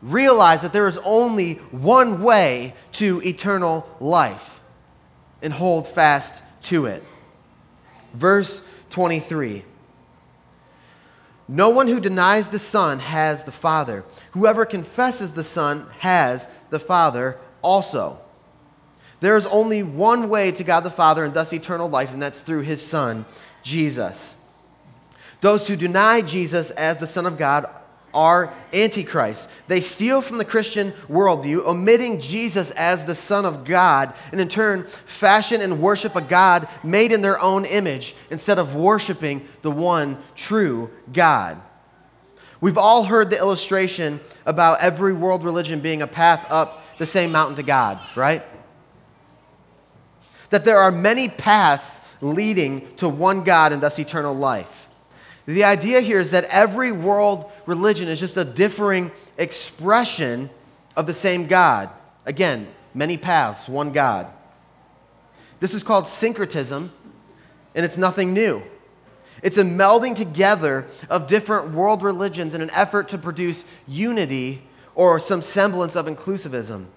realize 0.01 0.61
that 0.61 0.73
there 0.73 0.85
is 0.87 0.99
only 1.05 1.55
one 1.71 2.21
way 2.21 2.71
to 2.91 3.19
eternal 3.23 3.89
life 3.99 4.56
and 5.41 5.53
hold 5.53 5.87
fast 5.87 6.43
to 6.63 6.85
it. 6.85 7.03
Verse 8.13 8.61
23 8.89 9.63
No 11.47 11.69
one 11.69 11.87
who 11.87 11.99
denies 11.99 12.49
the 12.49 12.59
Son 12.59 12.99
has 12.99 13.43
the 13.43 13.51
Father. 13.51 14.03
Whoever 14.31 14.65
confesses 14.65 15.33
the 15.33 15.43
Son 15.43 15.87
has 15.99 16.47
the 16.69 16.79
Father 16.79 17.37
also. 17.61 18.19
There 19.19 19.35
is 19.35 19.47
only 19.47 19.81
one 19.81 20.29
way 20.29 20.51
to 20.51 20.63
God 20.63 20.81
the 20.81 20.91
Father 20.91 21.23
and 21.23 21.33
thus 21.33 21.51
eternal 21.51 21.89
life, 21.89 22.13
and 22.13 22.21
that's 22.21 22.41
through 22.41 22.61
his 22.61 22.85
Son, 22.85 23.25
Jesus. 23.63 24.35
Those 25.41 25.67
who 25.67 25.75
deny 25.75 26.21
Jesus 26.21 26.71
as 26.71 26.97
the 26.97 27.07
Son 27.07 27.25
of 27.25 27.37
God 27.37 27.67
are 28.17 28.51
antichrists. 28.73 29.47
They 29.67 29.79
steal 29.79 30.21
from 30.21 30.39
the 30.39 30.45
Christian 30.45 30.91
worldview, 31.07 31.65
omitting 31.65 32.19
Jesus 32.19 32.71
as 32.71 33.05
the 33.05 33.13
Son 33.13 33.45
of 33.45 33.63
God, 33.63 34.15
and 34.31 34.41
in 34.41 34.47
turn 34.49 34.87
fashion 35.05 35.61
and 35.61 35.79
worship 35.79 36.15
a 36.15 36.21
God 36.21 36.67
made 36.83 37.11
in 37.11 37.21
their 37.21 37.39
own 37.39 37.63
image 37.65 38.15
instead 38.31 38.57
of 38.57 38.75
worshiping 38.75 39.47
the 39.61 39.69
one 39.69 40.17
true 40.35 40.89
God. 41.13 41.61
We've 42.59 42.77
all 42.77 43.03
heard 43.03 43.29
the 43.29 43.37
illustration 43.37 44.19
about 44.47 44.81
every 44.81 45.13
world 45.13 45.43
religion 45.43 45.79
being 45.79 46.01
a 46.01 46.07
path 46.07 46.47
up 46.49 46.83
the 46.97 47.05
same 47.05 47.31
mountain 47.31 47.57
to 47.57 47.63
God, 47.63 47.99
right? 48.15 48.43
That 50.49 50.65
there 50.65 50.79
are 50.79 50.91
many 50.91 51.29
paths 51.29 52.01
leading 52.19 52.95
to 52.95 53.07
one 53.07 53.43
God 53.43 53.73
and 53.73 53.81
thus 53.81 53.99
eternal 53.99 54.33
life. 54.33 54.86
The 55.47 55.63
idea 55.63 56.01
here 56.01 56.19
is 56.19 56.31
that 56.31 56.43
every 56.45 56.91
world 56.91 57.49
religion 57.65 58.09
is 58.09 58.19
just 58.19 58.35
a 58.35 58.43
differing 58.43 59.11
expression 59.37 60.49
of 60.95 61.07
the 61.07 61.13
same 61.13 61.47
God. 61.47 61.89
Again, 62.25 62.67
many 62.93 63.17
paths, 63.17 63.69
one 63.69 63.93
God. 63.93 64.27
This 65.61 65.73
is 65.73 65.83
called 65.83 66.07
syncretism, 66.07 66.91
and 67.73 67.85
it's 67.85 67.97
nothing 67.97 68.33
new. 68.33 68.61
It's 69.41 69.57
a 69.57 69.63
melding 69.63 70.15
together 70.15 70.85
of 71.09 71.27
different 71.27 71.71
world 71.71 72.03
religions 72.03 72.53
in 72.53 72.61
an 72.61 72.69
effort 72.71 73.07
to 73.09 73.17
produce 73.17 73.63
unity 73.87 74.63
or 74.95 75.17
some 75.19 75.41
semblance 75.41 75.95
of 75.95 76.07
inclusivism. 76.07 76.87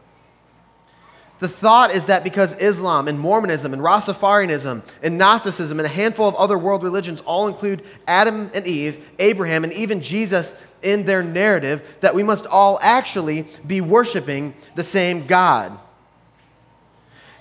The 1.40 1.48
thought 1.48 1.92
is 1.92 2.07
that 2.07 2.22
because 2.22 2.55
Islam 2.57 3.09
and 3.09 3.18
Mormonism 3.18 3.72
and 3.72 3.83
Rastafarianism 3.83 4.83
and 5.03 5.18
Gnosticism 5.18 5.81
and 5.81 5.87
a 5.87 5.90
handful 5.90 6.29
of 6.29 6.35
other 6.37 6.59
world 6.59 6.83
religions 6.83 7.22
all 7.22 7.48
include 7.48 7.83
Adam 8.07 8.50
and 8.55 8.66
Eve, 8.66 9.05
Abraham, 9.18 9.64
and 9.64 9.72
even 9.72 10.03
Jesus 10.03 10.55
in 10.83 11.07
their 11.07 11.22
narrative, 11.22 11.98
that 12.00 12.14
we 12.14 12.22
must 12.22 12.46
all 12.46 12.79
actually 12.83 13.46
be 13.66 13.81
worshiping 13.81 14.55
the 14.74 14.83
same 14.83 15.26
God. 15.26 15.79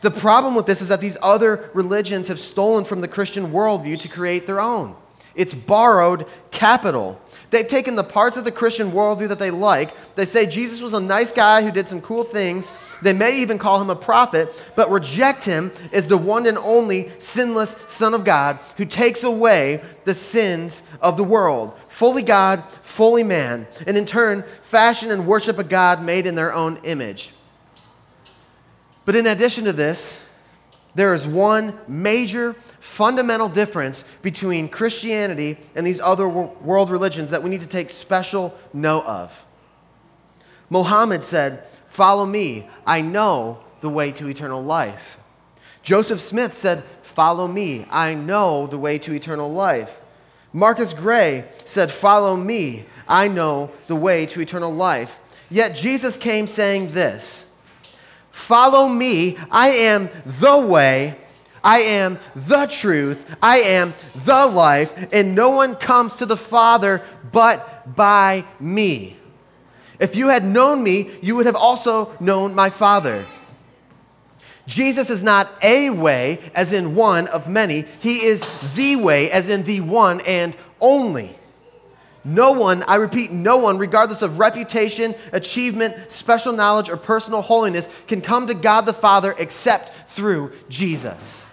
The 0.01 0.11
problem 0.11 0.55
with 0.55 0.65
this 0.65 0.81
is 0.81 0.87
that 0.87 1.01
these 1.01 1.17
other 1.21 1.69
religions 1.73 2.29
have 2.29 2.39
stolen 2.39 2.85
from 2.85 3.01
the 3.01 3.07
Christian 3.07 3.51
worldview 3.51 3.99
to 3.99 4.07
create 4.07 4.47
their 4.47 4.61
own. 4.61 4.95
It's 5.35 5.53
borrowed 5.53 6.25
capital. 6.51 7.19
They've 7.49 7.67
taken 7.67 7.95
the 7.95 8.03
parts 8.03 8.37
of 8.37 8.43
the 8.43 8.51
Christian 8.51 8.91
worldview 8.91 9.29
that 9.29 9.39
they 9.39 9.49
like. 9.49 10.15
They 10.15 10.25
say 10.25 10.45
Jesus 10.45 10.81
was 10.81 10.93
a 10.93 10.99
nice 10.99 11.31
guy 11.31 11.63
who 11.63 11.71
did 11.71 11.87
some 11.87 12.01
cool 12.01 12.23
things. 12.23 12.69
They 13.01 13.13
may 13.13 13.39
even 13.41 13.57
call 13.57 13.81
him 13.81 13.89
a 13.89 13.95
prophet, 13.95 14.53
but 14.75 14.91
reject 14.91 15.45
him 15.45 15.71
as 15.91 16.07
the 16.07 16.17
one 16.17 16.45
and 16.45 16.57
only 16.59 17.09
sinless 17.17 17.75
Son 17.87 18.13
of 18.13 18.23
God 18.23 18.59
who 18.77 18.85
takes 18.85 19.23
away 19.23 19.81
the 20.05 20.13
sins 20.13 20.83
of 21.01 21.17
the 21.17 21.23
world. 21.23 21.75
Fully 21.87 22.21
God, 22.21 22.63
fully 22.83 23.23
man, 23.23 23.67
and 23.87 23.97
in 23.97 24.05
turn, 24.05 24.43
fashion 24.61 25.11
and 25.11 25.25
worship 25.25 25.57
a 25.57 25.63
God 25.63 26.03
made 26.03 26.27
in 26.27 26.35
their 26.35 26.53
own 26.53 26.79
image. 26.83 27.31
But 29.05 29.15
in 29.15 29.25
addition 29.25 29.63
to 29.65 29.73
this, 29.73 30.19
there 30.95 31.13
is 31.13 31.27
one 31.27 31.77
major 31.87 32.55
fundamental 32.79 33.49
difference 33.49 34.03
between 34.21 34.69
Christianity 34.69 35.57
and 35.75 35.85
these 35.85 35.99
other 35.99 36.27
world 36.27 36.89
religions 36.89 37.31
that 37.31 37.43
we 37.43 37.49
need 37.49 37.61
to 37.61 37.67
take 37.67 37.89
special 37.89 38.55
note 38.73 39.05
of. 39.05 39.45
Mohammed 40.69 41.23
said, 41.23 41.63
Follow 41.87 42.25
me, 42.25 42.67
I 42.85 43.01
know 43.01 43.59
the 43.81 43.89
way 43.89 44.11
to 44.13 44.27
eternal 44.27 44.63
life. 44.63 45.17
Joseph 45.83 46.21
Smith 46.21 46.53
said, 46.53 46.83
Follow 47.01 47.47
me, 47.47 47.85
I 47.89 48.13
know 48.13 48.67
the 48.67 48.77
way 48.77 48.97
to 48.99 49.13
eternal 49.13 49.51
life. 49.51 50.01
Marcus 50.53 50.93
Garvey 50.93 51.43
said, 51.65 51.91
Follow 51.91 52.35
me, 52.35 52.85
I 53.07 53.27
know 53.27 53.71
the 53.87 53.95
way 53.95 54.25
to 54.27 54.41
eternal 54.41 54.73
life. 54.73 55.19
Yet 55.49 55.75
Jesus 55.75 56.17
came 56.17 56.47
saying 56.47 56.91
this 56.91 57.45
Follow 58.39 58.87
me, 58.87 59.37
I 59.51 59.69
am 59.69 60.09
the 60.25 60.57
way, 60.57 61.15
I 61.63 61.81
am 61.81 62.19
the 62.35 62.65
truth. 62.65 63.25
I 63.41 63.59
am 63.59 63.93
the 64.15 64.47
life. 64.47 64.93
And 65.11 65.35
no 65.35 65.51
one 65.51 65.75
comes 65.75 66.15
to 66.17 66.25
the 66.25 66.37
Father 66.37 67.03
but 67.31 67.95
by 67.95 68.45
me. 68.59 69.17
If 69.99 70.15
you 70.15 70.29
had 70.29 70.45
known 70.45 70.81
me, 70.83 71.11
you 71.21 71.35
would 71.35 71.45
have 71.45 71.55
also 71.55 72.15
known 72.19 72.55
my 72.55 72.69
Father. 72.69 73.25
Jesus 74.67 75.09
is 75.09 75.23
not 75.23 75.51
a 75.63 75.89
way, 75.89 76.39
as 76.53 76.73
in 76.73 76.95
one 76.95 77.27
of 77.27 77.49
many. 77.49 77.85
He 77.99 78.25
is 78.25 78.45
the 78.75 78.95
way, 78.95 79.31
as 79.31 79.49
in 79.49 79.63
the 79.63 79.81
one 79.81 80.21
and 80.21 80.55
only. 80.79 81.35
No 82.23 82.51
one, 82.51 82.83
I 82.83 82.95
repeat, 82.95 83.31
no 83.31 83.57
one, 83.57 83.77
regardless 83.77 84.21
of 84.21 84.39
reputation, 84.39 85.15
achievement, 85.31 86.11
special 86.11 86.51
knowledge, 86.51 86.89
or 86.89 86.97
personal 86.97 87.41
holiness, 87.41 87.87
can 88.07 88.21
come 88.21 88.47
to 88.47 88.53
God 88.53 88.81
the 88.81 88.93
Father 88.93 89.33
except 89.37 90.09
through 90.09 90.51
Jesus. 90.67 91.47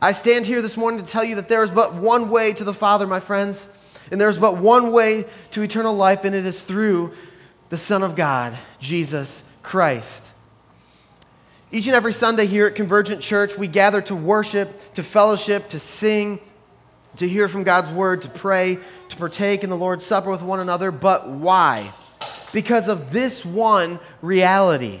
I 0.00 0.10
stand 0.10 0.46
here 0.46 0.60
this 0.60 0.76
morning 0.76 1.04
to 1.04 1.08
tell 1.08 1.22
you 1.22 1.36
that 1.36 1.48
there 1.48 1.62
is 1.62 1.70
but 1.70 1.94
one 1.94 2.30
way 2.30 2.52
to 2.54 2.64
the 2.64 2.74
Father, 2.74 3.06
my 3.06 3.20
friends, 3.20 3.68
and 4.10 4.20
there 4.20 4.28
is 4.28 4.38
but 4.38 4.56
one 4.56 4.90
way 4.90 5.24
to 5.52 5.62
eternal 5.62 5.94
life, 5.94 6.24
and 6.24 6.34
it 6.34 6.44
is 6.44 6.60
through 6.60 7.12
the 7.68 7.78
Son 7.78 8.02
of 8.02 8.16
God, 8.16 8.58
Jesus 8.80 9.44
Christ. 9.62 10.32
Each 11.70 11.86
and 11.86 11.94
every 11.94 12.12
Sunday 12.12 12.46
here 12.46 12.66
at 12.66 12.74
Convergent 12.74 13.22
Church, 13.22 13.56
we 13.56 13.68
gather 13.68 14.02
to 14.02 14.16
worship, 14.16 14.92
to 14.94 15.04
fellowship, 15.04 15.68
to 15.68 15.78
sing, 15.78 16.40
to 17.16 17.28
hear 17.28 17.48
from 17.48 17.62
God's 17.62 17.90
word, 17.90 18.22
to 18.22 18.28
pray, 18.28 18.78
to 19.08 19.16
partake 19.16 19.64
in 19.64 19.70
the 19.70 19.76
Lord's 19.76 20.04
Supper 20.04 20.30
with 20.30 20.42
one 20.42 20.60
another. 20.60 20.90
But 20.90 21.28
why? 21.28 21.92
Because 22.52 22.88
of 22.88 23.12
this 23.12 23.44
one 23.44 23.98
reality 24.20 25.00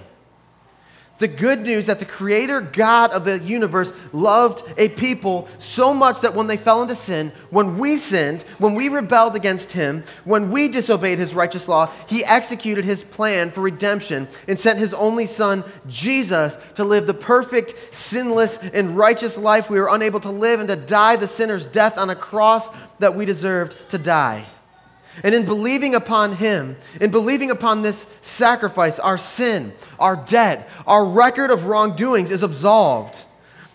the 1.22 1.28
good 1.28 1.60
news 1.60 1.86
that 1.86 2.00
the 2.00 2.04
creator 2.04 2.60
God 2.60 3.12
of 3.12 3.24
the 3.24 3.38
universe 3.38 3.92
loved 4.12 4.64
a 4.76 4.88
people 4.88 5.46
so 5.58 5.94
much 5.94 6.20
that 6.22 6.34
when 6.34 6.48
they 6.48 6.56
fell 6.56 6.82
into 6.82 6.96
sin, 6.96 7.30
when 7.50 7.78
we 7.78 7.96
sinned, 7.96 8.42
when 8.58 8.74
we 8.74 8.88
rebelled 8.88 9.36
against 9.36 9.70
him, 9.70 10.02
when 10.24 10.50
we 10.50 10.66
disobeyed 10.66 11.20
his 11.20 11.32
righteous 11.32 11.68
law, 11.68 11.88
he 12.08 12.24
executed 12.24 12.84
his 12.84 13.04
plan 13.04 13.52
for 13.52 13.60
redemption 13.60 14.26
and 14.48 14.58
sent 14.58 14.80
his 14.80 14.92
only 14.94 15.26
son, 15.26 15.62
Jesus, 15.86 16.58
to 16.74 16.82
live 16.82 17.06
the 17.06 17.14
perfect, 17.14 17.94
sinless, 17.94 18.58
and 18.58 18.96
righteous 18.96 19.38
life 19.38 19.70
we 19.70 19.78
were 19.78 19.94
unable 19.94 20.18
to 20.18 20.30
live 20.30 20.58
and 20.58 20.68
to 20.68 20.74
die 20.74 21.14
the 21.14 21.28
sinner's 21.28 21.68
death 21.68 21.98
on 21.98 22.10
a 22.10 22.16
cross 22.16 22.68
that 22.98 23.14
we 23.14 23.24
deserved 23.24 23.76
to 23.90 23.96
die. 23.98 24.44
And 25.22 25.34
in 25.34 25.44
believing 25.44 25.94
upon 25.94 26.36
Him, 26.36 26.76
in 27.00 27.10
believing 27.10 27.50
upon 27.50 27.82
this 27.82 28.06
sacrifice, 28.20 28.98
our 28.98 29.18
sin, 29.18 29.72
our 29.98 30.16
debt, 30.16 30.68
our 30.86 31.04
record 31.04 31.50
of 31.50 31.66
wrongdoings 31.66 32.30
is 32.30 32.42
absolved. 32.42 33.24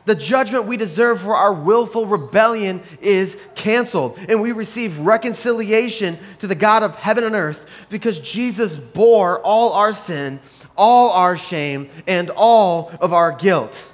The 0.06 0.16
judgment 0.16 0.66
we 0.66 0.78
deserve 0.78 1.22
for 1.22 1.36
our 1.36 1.54
willful 1.54 2.06
rebellion 2.06 2.82
is 3.02 3.44
canceled, 3.56 4.18
and 4.30 4.42
we 4.42 4.54
receive 4.54 4.98
reconciliation 5.00 6.18
to 6.40 6.48
the 6.48 6.56
God 6.56 6.82
of 6.82 6.96
heaven 6.96 7.26
and 7.26 7.36
earth 7.36 7.70
because 7.90 8.22
Jesus 8.22 8.78
bore 8.78 9.42
all 9.42 9.74
our 9.74 9.92
sin, 9.92 10.40
all 10.78 11.12
our 11.12 11.36
shame, 11.36 11.90
and 12.08 12.30
all 12.30 12.90
of 13.02 13.12
our 13.12 13.34
guilt. 13.34 13.92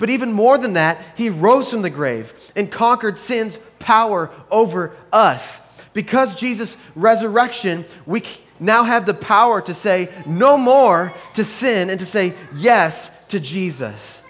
But 0.00 0.10
even 0.10 0.32
more 0.32 0.58
than 0.58 0.72
that, 0.72 1.00
He 1.16 1.30
rose 1.30 1.70
from 1.70 1.82
the 1.82 1.90
grave 1.90 2.34
and 2.56 2.70
conquered 2.70 3.16
sin's 3.16 3.56
power 3.78 4.30
over 4.50 4.96
us. 5.12 5.60
Because 5.92 6.36
Jesus' 6.36 6.76
resurrection, 6.94 7.84
we 8.06 8.22
now 8.58 8.84
have 8.84 9.06
the 9.06 9.14
power 9.14 9.60
to 9.62 9.74
say 9.74 10.08
no 10.26 10.56
more 10.56 11.12
to 11.34 11.44
sin 11.44 11.90
and 11.90 11.98
to 11.98 12.06
say 12.06 12.34
yes 12.54 13.10
to 13.28 13.40
Jesus. 13.40 14.22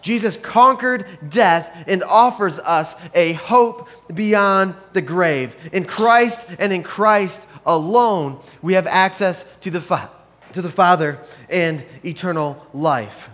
Jesus 0.00 0.36
conquered 0.36 1.04
death 1.28 1.84
and 1.86 2.02
offers 2.02 2.58
us 2.60 2.94
a 3.14 3.32
hope 3.32 3.88
beyond 4.14 4.74
the 4.92 5.02
grave. 5.02 5.56
In 5.72 5.84
Christ 5.84 6.46
and 6.58 6.72
in 6.72 6.82
Christ 6.82 7.46
alone, 7.66 8.40
we 8.62 8.74
have 8.74 8.86
access 8.86 9.44
to 9.62 9.70
the, 9.70 9.80
fa- 9.80 10.10
to 10.52 10.62
the 10.62 10.70
Father 10.70 11.18
and 11.50 11.84
eternal 12.04 12.64
life. 12.72 13.28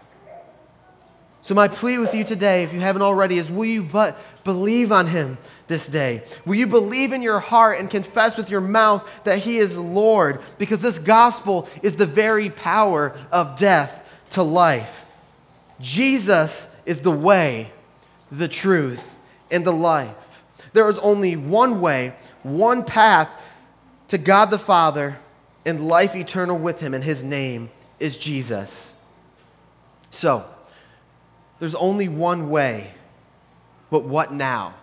So, 1.43 1.55
my 1.55 1.69
plea 1.69 1.99
with 1.99 2.15
you 2.15 2.25
today, 2.25 2.65
if 2.65 2.73
you 2.73 2.81
haven't 2.81 3.03
already, 3.03 3.37
is 3.37 3.51
will 3.51 3.67
you 3.67 3.83
but 3.83 4.19
believe 4.45 4.93
on 4.93 5.07
him 5.07 5.39
this 5.67 5.89
day? 5.89 6.23
Will 6.45 6.55
you 6.55 6.67
believe 6.67 7.13
in 7.13 7.23
your 7.23 7.41
heart 7.41 7.81
and 7.81 7.91
confess 7.91 8.37
with 8.37 8.51
your 8.51 8.61
mouth 8.61 9.09
that 9.25 9.39
he 9.39 9.59
is 9.59 9.77
Lord? 9.77 10.41
Because 10.59 10.83
this 10.83 10.99
gospel 10.99 11.69
is 11.83 11.97
the 11.97 12.07
very 12.07 12.51
power 12.51 13.17
of 13.33 13.57
death 13.57 14.09
to 14.31 14.43
life. 14.43 15.03
Jesus 15.81 16.69
is 16.87 17.01
the 17.01 17.11
way, 17.11 17.71
the 18.31 18.49
truth, 18.49 19.15
and 19.51 19.65
the 19.65 19.73
life. 19.73 20.43
There 20.73 20.89
is 20.89 20.99
only 20.99 21.37
one 21.37 21.81
way, 21.81 22.15
one 22.43 22.85
path 22.85 23.31
to 24.09 24.19
God 24.19 24.51
the 24.51 24.59
Father 24.59 25.19
and 25.65 25.89
life 25.89 26.15
eternal 26.15 26.59
with 26.59 26.81
him, 26.81 26.95
and 26.95 27.03
his 27.03 27.25
name 27.25 27.71
is 27.99 28.17
Jesus. 28.17 28.95
So, 30.11 30.45
there's 31.59 31.75
only 31.75 32.09
one 32.09 32.51
way 32.51 32.91
but 33.91 34.05
what 34.05 34.33
now? 34.33 34.75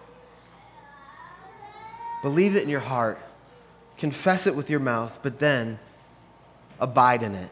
Believe 2.22 2.56
it 2.56 2.64
in 2.64 2.70
your 2.70 2.80
heart, 2.80 3.20
confess 3.98 4.46
it 4.48 4.56
with 4.56 4.70
your 4.70 4.80
mouth, 4.80 5.20
but 5.24 5.40
then 5.40 5.80
abide 6.80 7.24
in 7.24 7.34
it. 7.36 7.50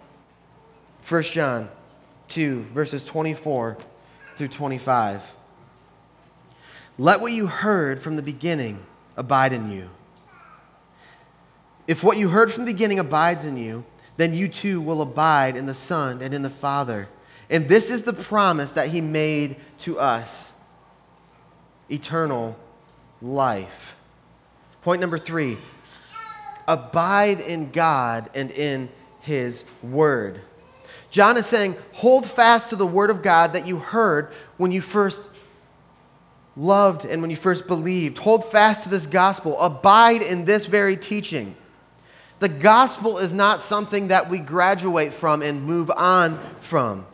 1 1.07 1.23
John 1.23 1.69
2, 2.27 2.61
verses 2.63 3.05
24 3.05 3.77
through 4.35 4.47
25. 4.47 5.23
Let 6.97 7.21
what 7.21 7.31
you 7.31 7.47
heard 7.47 8.01
from 8.01 8.15
the 8.15 8.21
beginning 8.21 8.85
abide 9.15 9.53
in 9.53 9.71
you. 9.71 9.89
If 11.87 12.03
what 12.03 12.17
you 12.17 12.29
heard 12.29 12.51
from 12.51 12.65
the 12.65 12.71
beginning 12.71 12.99
abides 12.99 13.45
in 13.45 13.57
you, 13.57 13.83
then 14.17 14.33
you 14.33 14.47
too 14.47 14.81
will 14.81 15.01
abide 15.01 15.55
in 15.55 15.65
the 15.65 15.73
Son 15.73 16.21
and 16.21 16.33
in 16.33 16.43
the 16.43 16.49
Father. 16.49 17.07
And 17.49 17.67
this 17.67 17.89
is 17.89 18.03
the 18.03 18.13
promise 18.13 18.71
that 18.73 18.89
He 18.89 19.01
made 19.01 19.55
to 19.79 19.97
us 19.97 20.53
eternal 21.89 22.57
life. 23.21 23.95
Point 24.81 25.01
number 25.01 25.17
three 25.17 25.57
abide 26.67 27.39
in 27.39 27.71
God 27.71 28.29
and 28.35 28.51
in 28.51 28.89
His 29.21 29.65
Word. 29.81 30.39
John 31.11 31.37
is 31.37 31.47
saying, 31.47 31.75
hold 31.93 32.27
fast 32.27 32.69
to 32.69 32.75
the 32.75 32.85
Word 32.85 33.09
of 33.09 33.23
God 33.23 33.53
that 33.53 33.65
you 33.65 33.77
heard 33.79 34.31
when 34.57 34.71
you 34.71 34.81
first 34.81 35.23
loved 36.55 37.05
and 37.05 37.21
when 37.21 37.31
you 37.31 37.35
first 37.35 37.65
believed. 37.65 38.19
Hold 38.19 38.45
fast 38.45 38.83
to 38.83 38.89
this 38.89 39.07
gospel. 39.07 39.59
Abide 39.59 40.21
in 40.21 40.45
this 40.45 40.67
very 40.67 40.95
teaching. 40.95 41.55
The 42.37 42.49
gospel 42.49 43.17
is 43.17 43.33
not 43.33 43.59
something 43.59 44.09
that 44.09 44.29
we 44.29 44.37
graduate 44.37 45.13
from 45.13 45.41
and 45.41 45.63
move 45.63 45.89
on 45.89 46.39
from. 46.59 47.05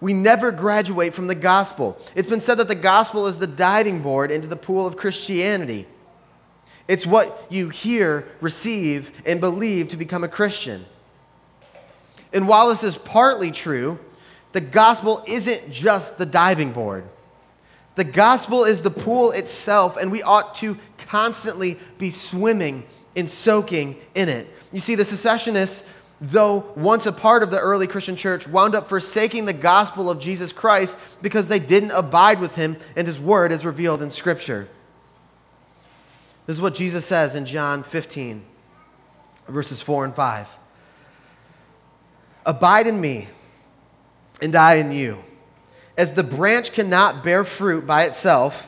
We 0.00 0.12
never 0.12 0.52
graduate 0.52 1.14
from 1.14 1.26
the 1.26 1.34
gospel. 1.34 2.00
It's 2.14 2.28
been 2.28 2.40
said 2.40 2.58
that 2.58 2.68
the 2.68 2.74
gospel 2.74 3.26
is 3.26 3.38
the 3.38 3.46
diving 3.46 4.00
board 4.00 4.30
into 4.30 4.46
the 4.46 4.56
pool 4.56 4.86
of 4.86 4.96
Christianity. 4.96 5.86
It's 6.86 7.06
what 7.06 7.46
you 7.50 7.68
hear, 7.68 8.26
receive, 8.40 9.12
and 9.26 9.40
believe 9.40 9.88
to 9.88 9.96
become 9.96 10.24
a 10.24 10.28
Christian. 10.28 10.86
And 12.32 12.46
while 12.46 12.68
this 12.68 12.84
is 12.84 12.96
partly 12.96 13.50
true, 13.50 13.98
the 14.52 14.60
gospel 14.60 15.22
isn't 15.26 15.70
just 15.70 16.16
the 16.16 16.26
diving 16.26 16.72
board. 16.72 17.04
The 17.96 18.04
gospel 18.04 18.64
is 18.64 18.82
the 18.82 18.90
pool 18.90 19.32
itself, 19.32 19.96
and 19.96 20.12
we 20.12 20.22
ought 20.22 20.54
to 20.56 20.78
constantly 20.98 21.78
be 21.98 22.10
swimming 22.10 22.84
and 23.16 23.28
soaking 23.28 23.96
in 24.14 24.28
it. 24.28 24.46
You 24.72 24.78
see, 24.78 24.94
the 24.94 25.04
secessionists, 25.04 25.84
though 26.20 26.72
once 26.76 27.06
a 27.06 27.12
part 27.12 27.42
of 27.42 27.50
the 27.50 27.58
early 27.58 27.86
Christian 27.86 28.16
church, 28.16 28.48
wound 28.48 28.74
up 28.74 28.88
forsaking 28.88 29.44
the 29.44 29.52
gospel 29.52 30.10
of 30.10 30.18
Jesus 30.18 30.52
Christ 30.52 30.96
because 31.22 31.48
they 31.48 31.58
didn't 31.58 31.92
abide 31.92 32.40
with 32.40 32.54
him 32.54 32.76
and 32.96 33.06
his 33.06 33.18
word 33.18 33.52
as 33.52 33.64
revealed 33.64 34.02
in 34.02 34.10
Scripture. 34.10 34.68
This 36.46 36.56
is 36.56 36.62
what 36.62 36.74
Jesus 36.74 37.04
says 37.04 37.34
in 37.34 37.44
John 37.44 37.82
15, 37.82 38.42
verses 39.48 39.80
4 39.82 40.06
and 40.06 40.14
5. 40.14 40.48
Abide 42.46 42.86
in 42.86 43.00
me, 43.00 43.28
and 44.40 44.54
I 44.56 44.76
in 44.76 44.90
you. 44.90 45.22
As 45.96 46.14
the 46.14 46.24
branch 46.24 46.72
cannot 46.72 47.22
bear 47.22 47.44
fruit 47.44 47.86
by 47.86 48.04
itself 48.04 48.66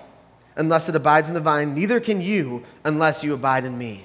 unless 0.57 0.89
it 0.89 0.97
abides 0.97 1.29
in 1.29 1.35
the 1.35 1.41
vine, 1.41 1.75
neither 1.75 2.01
can 2.01 2.21
you 2.21 2.65
unless 2.85 3.25
you 3.25 3.33
abide 3.33 3.65
in 3.65 3.79
me. 3.79 4.05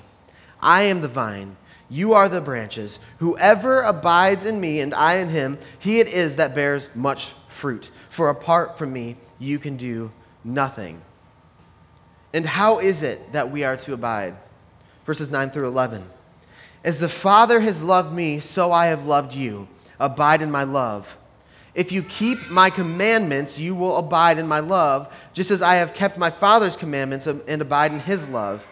I 0.61 0.83
am 0.83 1.01
the 1.01 1.07
vine, 1.09 1.57
you 1.89 2.13
are 2.13 2.27
the 2.27 2.41
branches. 2.41 2.99
Whoever 3.19 3.81
abides 3.81 4.45
in 4.45 4.59
me 4.59 4.79
and 4.79 4.93
I 4.93 5.17
in 5.17 5.29
him, 5.29 5.59
he 5.79 5.99
it 5.99 6.07
is 6.07 6.37
that 6.37 6.55
bears 6.55 6.89
much 6.95 7.33
fruit. 7.47 7.89
For 8.09 8.29
apart 8.29 8.77
from 8.77 8.91
me, 8.93 9.17
you 9.39 9.59
can 9.59 9.77
do 9.77 10.11
nothing. 10.43 11.01
And 12.33 12.45
how 12.45 12.79
is 12.79 13.03
it 13.03 13.33
that 13.33 13.51
we 13.51 13.63
are 13.63 13.77
to 13.77 13.93
abide? 13.93 14.35
Verses 15.05 15.29
9 15.29 15.51
through 15.51 15.67
11. 15.67 16.03
As 16.83 16.99
the 16.99 17.09
Father 17.09 17.59
has 17.59 17.83
loved 17.83 18.13
me, 18.13 18.39
so 18.39 18.71
I 18.71 18.87
have 18.87 19.05
loved 19.05 19.33
you. 19.33 19.67
Abide 19.99 20.41
in 20.41 20.51
my 20.51 20.63
love. 20.63 21.17
If 21.73 21.91
you 21.91 22.03
keep 22.03 22.49
my 22.49 22.69
commandments, 22.69 23.59
you 23.59 23.75
will 23.75 23.97
abide 23.97 24.39
in 24.39 24.47
my 24.47 24.59
love, 24.59 25.13
just 25.33 25.51
as 25.51 25.61
I 25.61 25.75
have 25.75 25.93
kept 25.93 26.17
my 26.17 26.29
Father's 26.29 26.77
commandments 26.77 27.27
and 27.27 27.61
abide 27.61 27.91
in 27.91 27.99
his 27.99 28.29
love. 28.29 28.65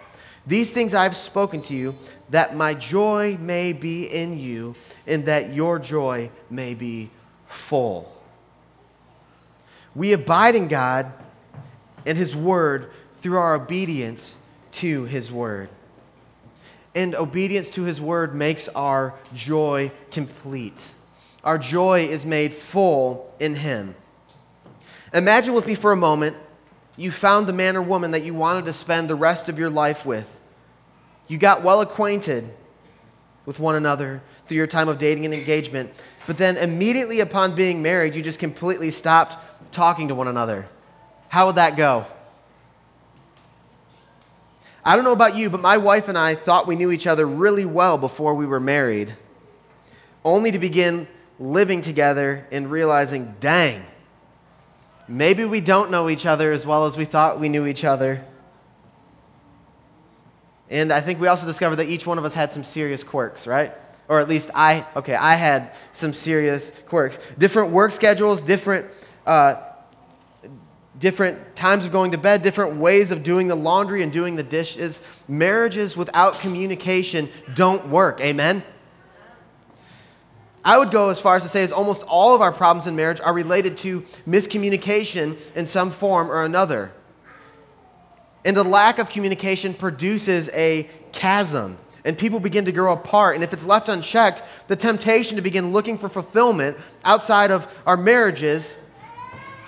These 0.46 0.72
things 0.72 0.94
I 0.94 1.04
have 1.04 1.16
spoken 1.16 1.62
to 1.64 1.76
you, 1.76 1.96
that 2.34 2.56
my 2.56 2.74
joy 2.74 3.38
may 3.40 3.74
be 3.74 4.06
in 4.06 4.40
you, 4.40 4.74
and 5.06 5.26
that 5.26 5.54
your 5.54 5.78
joy 5.78 6.32
may 6.50 6.74
be 6.74 7.12
full. 7.46 8.12
We 9.94 10.14
abide 10.14 10.56
in 10.56 10.68
God 10.68 11.14
and 12.08 12.18
his 12.18 12.36
word 12.36 12.90
through 13.22 13.38
our 13.38 13.54
obedience 13.54 14.38
to 14.72 15.04
his 15.04 15.32
word. 15.32 15.70
And 16.96 17.14
obedience 17.14 17.70
to 17.72 17.84
his 17.84 18.02
word 18.02 18.34
makes 18.34 18.68
our 18.70 19.14
joy 19.36 19.92
complete. 20.10 20.92
Our 21.44 21.60
joy 21.60 22.08
is 22.08 22.26
made 22.26 22.52
full 22.52 23.32
in 23.40 23.54
Him. 23.54 23.96
Imagine 25.14 25.54
with 25.54 25.68
me 25.68 25.76
for 25.76 25.92
a 25.92 25.98
moment 25.98 26.36
you 26.96 27.12
found 27.12 27.46
the 27.46 27.54
man 27.54 27.78
or 27.78 27.84
woman 27.84 28.10
that 28.12 28.24
you 28.24 28.34
wanted 28.34 28.66
to 28.66 28.74
spend 28.74 29.08
the 29.08 29.16
rest 29.16 29.50
of 29.50 29.60
your 29.60 29.70
life 29.70 30.04
with. 30.04 30.40
You 31.34 31.40
got 31.40 31.64
well 31.64 31.82
acquainted 31.82 32.48
with 33.48 33.60
one 33.60 33.74
another 33.74 34.22
through 34.46 34.58
your 34.58 34.68
time 34.68 34.88
of 34.88 35.00
dating 35.00 35.26
and 35.26 35.34
engagement, 35.34 35.92
but 36.28 36.38
then 36.38 36.58
immediately 36.58 37.22
upon 37.22 37.56
being 37.56 37.82
married, 37.82 38.14
you 38.14 38.22
just 38.22 38.38
completely 38.38 38.92
stopped 38.92 39.40
talking 39.74 40.10
to 40.10 40.14
one 40.16 40.28
another. 40.28 40.68
How 41.30 41.48
would 41.48 41.56
that 41.56 41.76
go? 41.76 42.06
I 44.86 44.96
don't 44.96 45.04
know 45.04 45.12
about 45.12 45.36
you, 45.36 45.50
but 45.50 45.60
my 45.60 45.78
wife 45.78 46.08
and 46.08 46.20
I 46.20 46.36
thought 46.36 46.68
we 46.68 46.76
knew 46.76 46.92
each 46.92 47.08
other 47.08 47.26
really 47.26 47.66
well 47.66 47.98
before 47.98 48.36
we 48.36 48.46
were 48.46 48.60
married, 48.60 49.16
only 50.24 50.52
to 50.52 50.60
begin 50.60 51.08
living 51.40 51.82
together 51.82 52.46
and 52.52 52.70
realizing, 52.70 53.34
dang, 53.40 53.84
maybe 55.08 55.46
we 55.46 55.62
don't 55.62 55.90
know 55.90 56.10
each 56.10 56.28
other 56.28 56.52
as 56.52 56.64
well 56.64 56.86
as 56.86 56.96
we 56.96 57.06
thought 57.06 57.40
we 57.40 57.50
knew 57.50 57.66
each 57.66 57.84
other. 57.84 58.24
And 60.74 60.92
I 60.92 61.02
think 61.02 61.22
we 61.22 61.28
also 61.28 61.46
discovered 61.46 61.76
that 61.76 61.88
each 61.88 62.08
one 62.08 62.18
of 62.18 62.26
us 62.26 62.34
had 62.34 62.52
some 62.52 62.64
serious 62.64 63.04
quirks, 63.04 63.46
right? 63.46 63.72
Or 64.08 64.20
at 64.20 64.28
least 64.28 64.50
I, 64.56 64.84
okay, 64.96 65.14
I 65.14 65.36
had 65.36 65.76
some 65.92 66.14
serious 66.14 66.72
quirks. 66.88 67.20
Different 67.38 67.72
work 67.72 67.92
schedules, 67.92 68.42
different, 68.42 68.88
uh, 69.28 69.62
different 70.98 71.56
times 71.56 71.86
of 71.86 71.92
going 71.92 72.12
to 72.14 72.18
bed, 72.18 72.42
different 72.42 72.78
ways 72.78 73.12
of 73.12 73.22
doing 73.22 73.48
the 73.48 73.56
laundry 73.56 74.02
and 74.02 74.12
doing 74.12 74.36
the 74.36 74.42
dishes. 74.42 75.00
Marriages 75.28 75.96
without 75.96 76.40
communication 76.40 77.30
don't 77.54 77.90
work. 77.90 78.20
Amen? 78.20 78.64
I 80.66 80.80
would 80.80 80.90
go 80.90 81.10
as 81.10 81.22
far 81.22 81.36
as 81.36 81.44
to 81.44 81.50
say 81.50 81.62
is 81.62 81.72
almost 81.72 82.02
all 82.04 82.34
of 82.34 82.42
our 82.42 82.52
problems 82.52 82.88
in 82.88 82.96
marriage 82.96 83.20
are 83.20 83.34
related 83.34 83.78
to 83.80 84.02
miscommunication 84.28 85.38
in 85.54 85.68
some 85.68 85.92
form 85.92 86.32
or 86.32 86.44
another. 86.46 86.92
And 88.46 88.56
the 88.58 88.64
lack 88.64 89.00
of 89.00 89.10
communication 89.10 89.74
produces 89.74 90.50
a 90.50 90.90
chasm, 91.12 91.78
and 92.04 92.18
people 92.18 92.40
begin 92.40 92.66
to 92.66 92.72
grow 92.72 92.94
apart. 92.94 93.36
And 93.36 93.44
if 93.44 93.54
it's 93.54 93.66
left 93.66 93.88
unchecked, 93.88 94.44
the 94.68 94.76
temptation 94.76 95.38
to 95.38 95.42
begin 95.42 95.72
looking 95.72 95.98
for 95.98 96.10
fulfillment 96.10 96.78
outside 97.06 97.52
of 97.52 97.68
our 97.86 97.96
marriages 97.96 98.76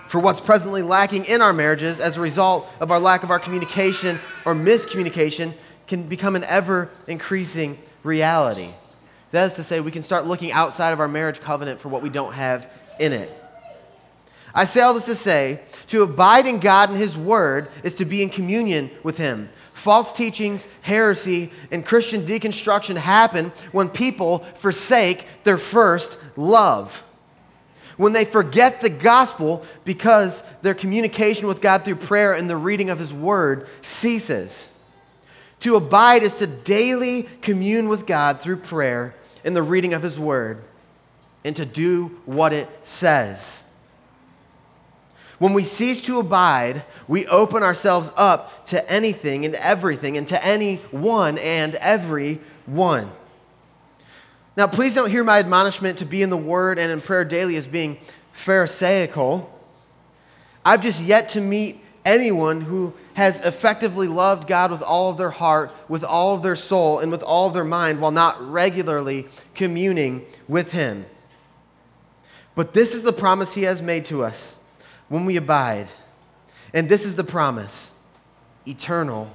for 0.08 0.20
what's 0.20 0.42
presently 0.42 0.82
lacking 0.82 1.26
in 1.26 1.42
our 1.42 1.54
marriages 1.54 2.00
as 2.00 2.18
a 2.18 2.22
result 2.22 2.68
of 2.80 2.92
our 2.92 3.00
lack 3.00 3.24
of 3.24 3.32
our 3.32 3.40
communication 3.40 4.20
or 4.46 4.54
miscommunication 4.54 5.54
can 5.88 6.04
become 6.04 6.36
an 6.36 6.44
ever 6.44 6.90
increasing 7.08 7.78
reality. 8.04 8.70
That 9.32 9.52
is 9.52 9.56
to 9.56 9.64
say, 9.64 9.80
we 9.80 9.92
can 9.92 10.02
start 10.02 10.26
looking 10.26 10.52
outside 10.52 10.92
of 10.92 11.00
our 11.00 11.08
marriage 11.08 11.42
covenant 11.42 11.80
for 11.80 11.90
what 11.90 12.02
we 12.02 12.10
don't 12.10 12.34
have 12.34 12.72
in 13.00 13.14
it. 13.14 13.32
I 14.56 14.64
say 14.64 14.80
all 14.80 14.94
this 14.94 15.06
to 15.06 15.16
say, 15.16 15.60
to 15.88 16.04
abide 16.04 16.48
in 16.48 16.60
God 16.60 16.90
and 16.90 16.98
His 16.98 17.18
Word 17.18 17.68
is 17.84 17.96
to 17.96 18.06
be 18.06 18.24
in 18.24 18.30
communion 18.30 18.90
with 19.04 19.18
Him. 19.18 19.50
False 19.74 20.14
teachings, 20.14 20.68
heresy, 20.82 21.52
and 21.72 21.86
Christian 21.86 22.26
deconstruction 22.26 22.96
happen 22.96 23.52
when 23.74 23.90
people 23.90 24.40
forsake 24.56 25.28
their 25.44 25.58
first 25.58 26.18
love. 26.38 27.04
When 27.98 28.14
they 28.14 28.26
forget 28.26 28.82
the 28.82 28.90
gospel 28.90 29.66
because 29.84 30.44
their 30.62 30.74
communication 30.74 31.48
with 31.48 31.62
God 31.62 31.84
through 31.84 31.98
prayer 31.98 32.34
and 32.34 32.50
the 32.50 32.58
reading 32.58 32.90
of 32.90 32.98
His 32.98 33.14
Word 33.14 33.68
ceases. 33.82 34.70
To 35.62 35.76
abide 35.76 36.24
is 36.24 36.38
to 36.38 36.48
daily 36.48 37.24
commune 37.42 37.90
with 37.90 38.06
God 38.06 38.40
through 38.40 38.58
prayer 38.58 39.16
and 39.44 39.56
the 39.56 39.64
reading 39.64 39.94
of 39.94 40.02
His 40.02 40.20
Word 40.20 40.64
and 41.44 41.56
to 41.58 41.66
do 41.66 42.20
what 42.26 42.54
it 42.54 42.70
says. 42.84 43.65
When 45.46 45.54
we 45.54 45.62
cease 45.62 46.02
to 46.08 46.18
abide, 46.18 46.82
we 47.08 47.28
open 47.28 47.62
ourselves 47.62 48.12
up 48.18 48.66
to 48.66 48.92
anything 48.92 49.46
and 49.46 49.54
everything 49.54 50.18
and 50.18 50.28
to 50.30 50.44
anyone 50.44 51.38
and 51.38 51.76
every 51.76 52.40
one. 52.66 53.12
Now, 54.58 54.66
please 54.66 54.96
don't 54.96 55.12
hear 55.12 55.24
my 55.24 55.38
admonishment 55.38 56.00
to 56.00 56.06
be 56.06 56.24
in 56.24 56.32
the 56.32 56.36
Word 56.36 56.80
and 56.80 56.92
in 56.92 57.00
prayer 57.00 57.24
daily 57.24 57.58
as 57.58 57.68
being 57.68 58.00
Pharisaical. 58.32 59.48
I've 60.66 60.82
just 60.82 61.00
yet 61.04 61.30
to 61.30 61.42
meet 61.42 61.80
anyone 62.04 62.62
who 62.62 62.96
has 63.14 63.40
effectively 63.42 64.08
loved 64.08 64.48
God 64.48 64.72
with 64.72 64.82
all 64.82 65.12
of 65.12 65.18
their 65.20 65.30
heart, 65.30 65.72
with 65.88 66.04
all 66.04 66.34
of 66.34 66.42
their 66.42 66.56
soul, 66.56 66.98
and 66.98 67.12
with 67.12 67.22
all 67.22 67.50
of 67.50 67.54
their 67.54 67.64
mind 67.64 68.02
while 68.02 68.10
not 68.10 68.42
regularly 68.42 69.28
communing 69.54 70.26
with 70.48 70.72
Him. 70.72 71.06
But 72.56 72.74
this 72.74 72.96
is 72.96 73.04
the 73.04 73.14
promise 73.14 73.54
He 73.54 73.62
has 73.62 73.84
made 73.84 74.06
to 74.06 74.24
us 74.24 74.58
when 75.10 75.26
we 75.26 75.38
abide. 75.38 75.88
And 76.74 76.90
this 76.90 77.06
is 77.06 77.16
the 77.16 77.24
promise 77.24 77.92
eternal 78.68 79.32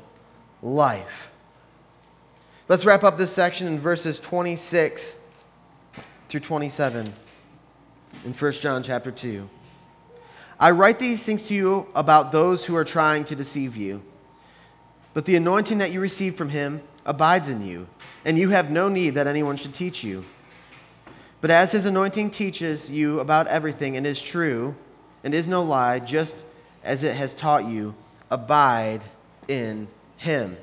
life. 0.63 1.31
Let's 2.69 2.85
wrap 2.85 3.03
up 3.05 3.17
this 3.17 3.33
section 3.33 3.67
in 3.67 3.79
verses 3.79 4.21
26 4.21 5.19
through 6.29 6.41
27 6.41 7.13
in 8.25 8.33
1 8.33 8.53
John 8.53 8.83
chapter 8.83 9.11
2. 9.11 9.49
I 10.59 10.73
write 10.73 10.99
these 10.99 11.25
things 11.25 11.45
to 11.49 11.55
you 11.55 11.87
about 11.95 12.33
those 12.33 12.65
who 12.65 12.77
are 12.77 12.85
trying 12.85 13.25
to 13.25 13.35
deceive 13.35 13.77
you. 13.77 14.03
But 15.15 15.25
the 15.25 15.37
anointing 15.37 15.79
that 15.79 15.91
you 15.91 16.01
receive 16.01 16.37
from 16.37 16.51
him 16.51 16.83
abides 17.05 17.49
in 17.49 17.65
you, 17.65 17.89
and 18.25 18.39
you 18.39 18.51
have 18.51 18.71
no 18.71 18.89
need 18.89 19.15
that 19.15 19.27
anyone 19.27 19.57
should 19.57 19.75
teach 19.75 20.05
you. 20.05 20.25
But 21.41 21.51
as 21.51 21.73
his 21.73 21.87
anointing 21.87 22.31
teaches 22.31 22.91
you 22.91 23.21
about 23.21 23.47
everything 23.47 23.97
and 23.97 24.07
is 24.07 24.21
true 24.21 24.77
and 25.25 25.35
is 25.35 25.49
no 25.49 25.63
lie, 25.63 25.99
just 25.99 26.45
as 26.83 27.05
it 27.05 27.15
has 27.15 27.35
taught 27.35 27.67
you, 27.67 27.95
abide 28.31 29.03
in 29.49 29.89
him. 30.17 30.57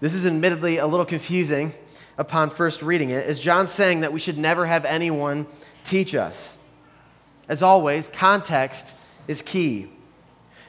This 0.00 0.14
is 0.14 0.26
admittedly 0.26 0.78
a 0.78 0.86
little 0.86 1.06
confusing 1.06 1.72
upon 2.18 2.50
first 2.50 2.82
reading 2.82 3.10
it. 3.10 3.26
Is 3.26 3.40
John 3.40 3.66
saying 3.66 4.00
that 4.00 4.12
we 4.12 4.20
should 4.20 4.38
never 4.38 4.66
have 4.66 4.84
anyone 4.84 5.46
teach 5.84 6.14
us? 6.14 6.58
As 7.48 7.62
always, 7.62 8.08
context 8.08 8.94
is 9.26 9.42
key. 9.42 9.88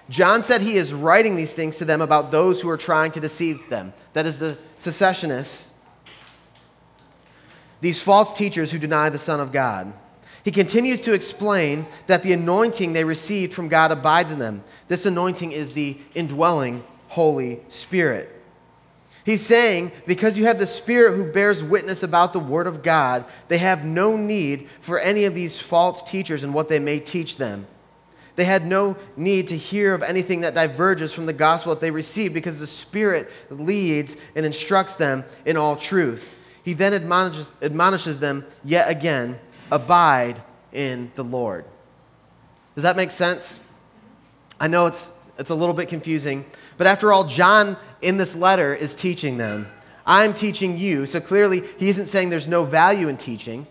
John 0.09 0.43
said 0.43 0.61
he 0.61 0.75
is 0.75 0.93
writing 0.93 1.35
these 1.35 1.53
things 1.53 1.77
to 1.77 1.85
them 1.85 2.01
about 2.01 2.31
those 2.31 2.61
who 2.61 2.69
are 2.69 2.77
trying 2.77 3.11
to 3.11 3.19
deceive 3.19 3.69
them. 3.69 3.93
That 4.13 4.25
is, 4.25 4.39
the 4.39 4.57
secessionists, 4.79 5.71
these 7.79 8.01
false 8.01 8.37
teachers 8.37 8.71
who 8.71 8.79
deny 8.79 9.09
the 9.09 9.17
Son 9.17 9.39
of 9.39 9.51
God. 9.51 9.93
He 10.43 10.51
continues 10.51 11.01
to 11.01 11.13
explain 11.13 11.85
that 12.07 12.23
the 12.23 12.33
anointing 12.33 12.93
they 12.93 13.03
received 13.03 13.53
from 13.53 13.67
God 13.67 13.91
abides 13.91 14.31
in 14.31 14.39
them. 14.39 14.63
This 14.87 15.05
anointing 15.05 15.51
is 15.51 15.73
the 15.73 15.97
indwelling 16.15 16.83
Holy 17.09 17.59
Spirit. 17.67 18.29
He's 19.23 19.45
saying, 19.45 19.91
because 20.07 20.39
you 20.39 20.45
have 20.45 20.57
the 20.57 20.65
Spirit 20.65 21.15
who 21.15 21.31
bears 21.31 21.63
witness 21.63 22.01
about 22.01 22.33
the 22.33 22.39
Word 22.39 22.65
of 22.65 22.81
God, 22.81 23.25
they 23.49 23.59
have 23.59 23.85
no 23.85 24.17
need 24.17 24.67
for 24.79 24.97
any 24.99 25.25
of 25.25 25.35
these 25.35 25.59
false 25.59 26.01
teachers 26.01 26.43
and 26.43 26.55
what 26.55 26.69
they 26.69 26.79
may 26.79 26.99
teach 26.99 27.37
them. 27.37 27.67
They 28.35 28.45
had 28.45 28.65
no 28.65 28.97
need 29.15 29.49
to 29.49 29.57
hear 29.57 29.93
of 29.93 30.01
anything 30.01 30.41
that 30.41 30.55
diverges 30.55 31.13
from 31.13 31.27
the 31.27 31.33
gospel 31.33 31.75
that 31.75 31.81
they 31.81 31.91
received 31.91 32.33
because 32.33 32.59
the 32.59 32.65
Spirit 32.65 33.29
leads 33.51 34.17
and 34.35 34.43
instructs 34.43 34.95
them 34.95 35.23
in 35.45 35.57
all 35.57 35.75
truth. 35.75 36.35
He 36.63 36.73
then 36.73 36.93
admonishes, 36.93 37.51
admonishes 37.61 38.19
them 38.19 38.45
yet 38.63 38.89
again 38.89 39.37
abide 39.71 40.41
in 40.73 41.11
the 41.15 41.23
Lord. 41.23 41.65
Does 42.75 42.83
that 42.83 42.95
make 42.95 43.11
sense? 43.11 43.59
I 44.59 44.67
know 44.67 44.85
it's, 44.85 45.11
it's 45.39 45.49
a 45.49 45.55
little 45.55 45.73
bit 45.73 45.89
confusing, 45.89 46.45
but 46.77 46.87
after 46.87 47.11
all, 47.11 47.23
John 47.23 47.77
in 48.01 48.17
this 48.17 48.35
letter 48.35 48.73
is 48.73 48.95
teaching 48.95 49.37
them. 49.37 49.67
I'm 50.05 50.33
teaching 50.33 50.77
you. 50.77 51.05
So 51.05 51.19
clearly, 51.19 51.63
he 51.77 51.89
isn't 51.89 52.07
saying 52.07 52.29
there's 52.29 52.47
no 52.47 52.63
value 52.63 53.07
in 53.07 53.17
teaching. 53.17 53.67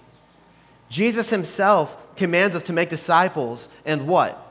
Jesus 0.88 1.30
himself 1.30 2.16
commands 2.16 2.56
us 2.56 2.64
to 2.64 2.72
make 2.72 2.88
disciples 2.88 3.68
and 3.84 4.06
what? 4.06 4.46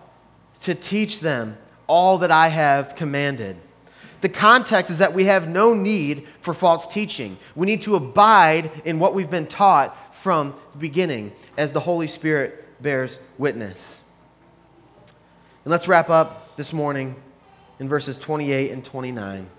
To 0.62 0.76
teach 0.76 1.20
them 1.20 1.58
all 1.88 2.20
that 2.20 2.32
I 2.32 2.47
have 2.47 2.95
commanded. 2.95 3.58
The 4.22 4.30
context 4.30 4.91
is 4.91 4.97
that 4.97 5.14
we 5.14 5.26
have 5.26 5.47
no 5.47 5.74
need 5.74 6.28
for 6.41 6.54
false 6.54 6.86
teaching. 6.86 7.38
We 7.56 7.66
need 7.66 7.82
to 7.84 7.95
abide 7.95 8.72
in 8.84 9.00
what 9.00 9.14
we've 9.14 9.30
been 9.30 9.47
taught 9.47 9.95
from 10.22 10.54
the 10.74 10.80
beginning 10.80 11.32
as 11.58 11.72
the 11.72 11.80
Holy 11.80 12.08
Spirit 12.08 12.82
bears 12.82 13.20
witness. 13.38 14.02
And 15.64 15.72
let's 15.72 15.88
wrap 15.88 16.10
up 16.10 16.56
this 16.58 16.74
morning 16.74 17.16
in 17.80 17.88
verses 17.88 18.18
28 18.18 18.72
and 18.72 18.84
29. 18.84 19.50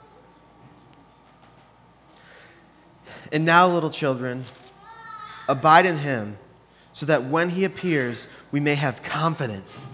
And 3.33 3.45
now, 3.45 3.69
little 3.69 3.91
children, 3.91 4.45
abide 5.49 5.87
in 5.87 5.99
him, 5.99 6.37
so 6.93 7.07
that 7.07 7.25
when 7.25 7.51
he 7.51 7.65
appears, 7.65 8.29
we 8.51 8.61
may 8.61 8.75
have 8.75 9.03
confidence 9.03 9.87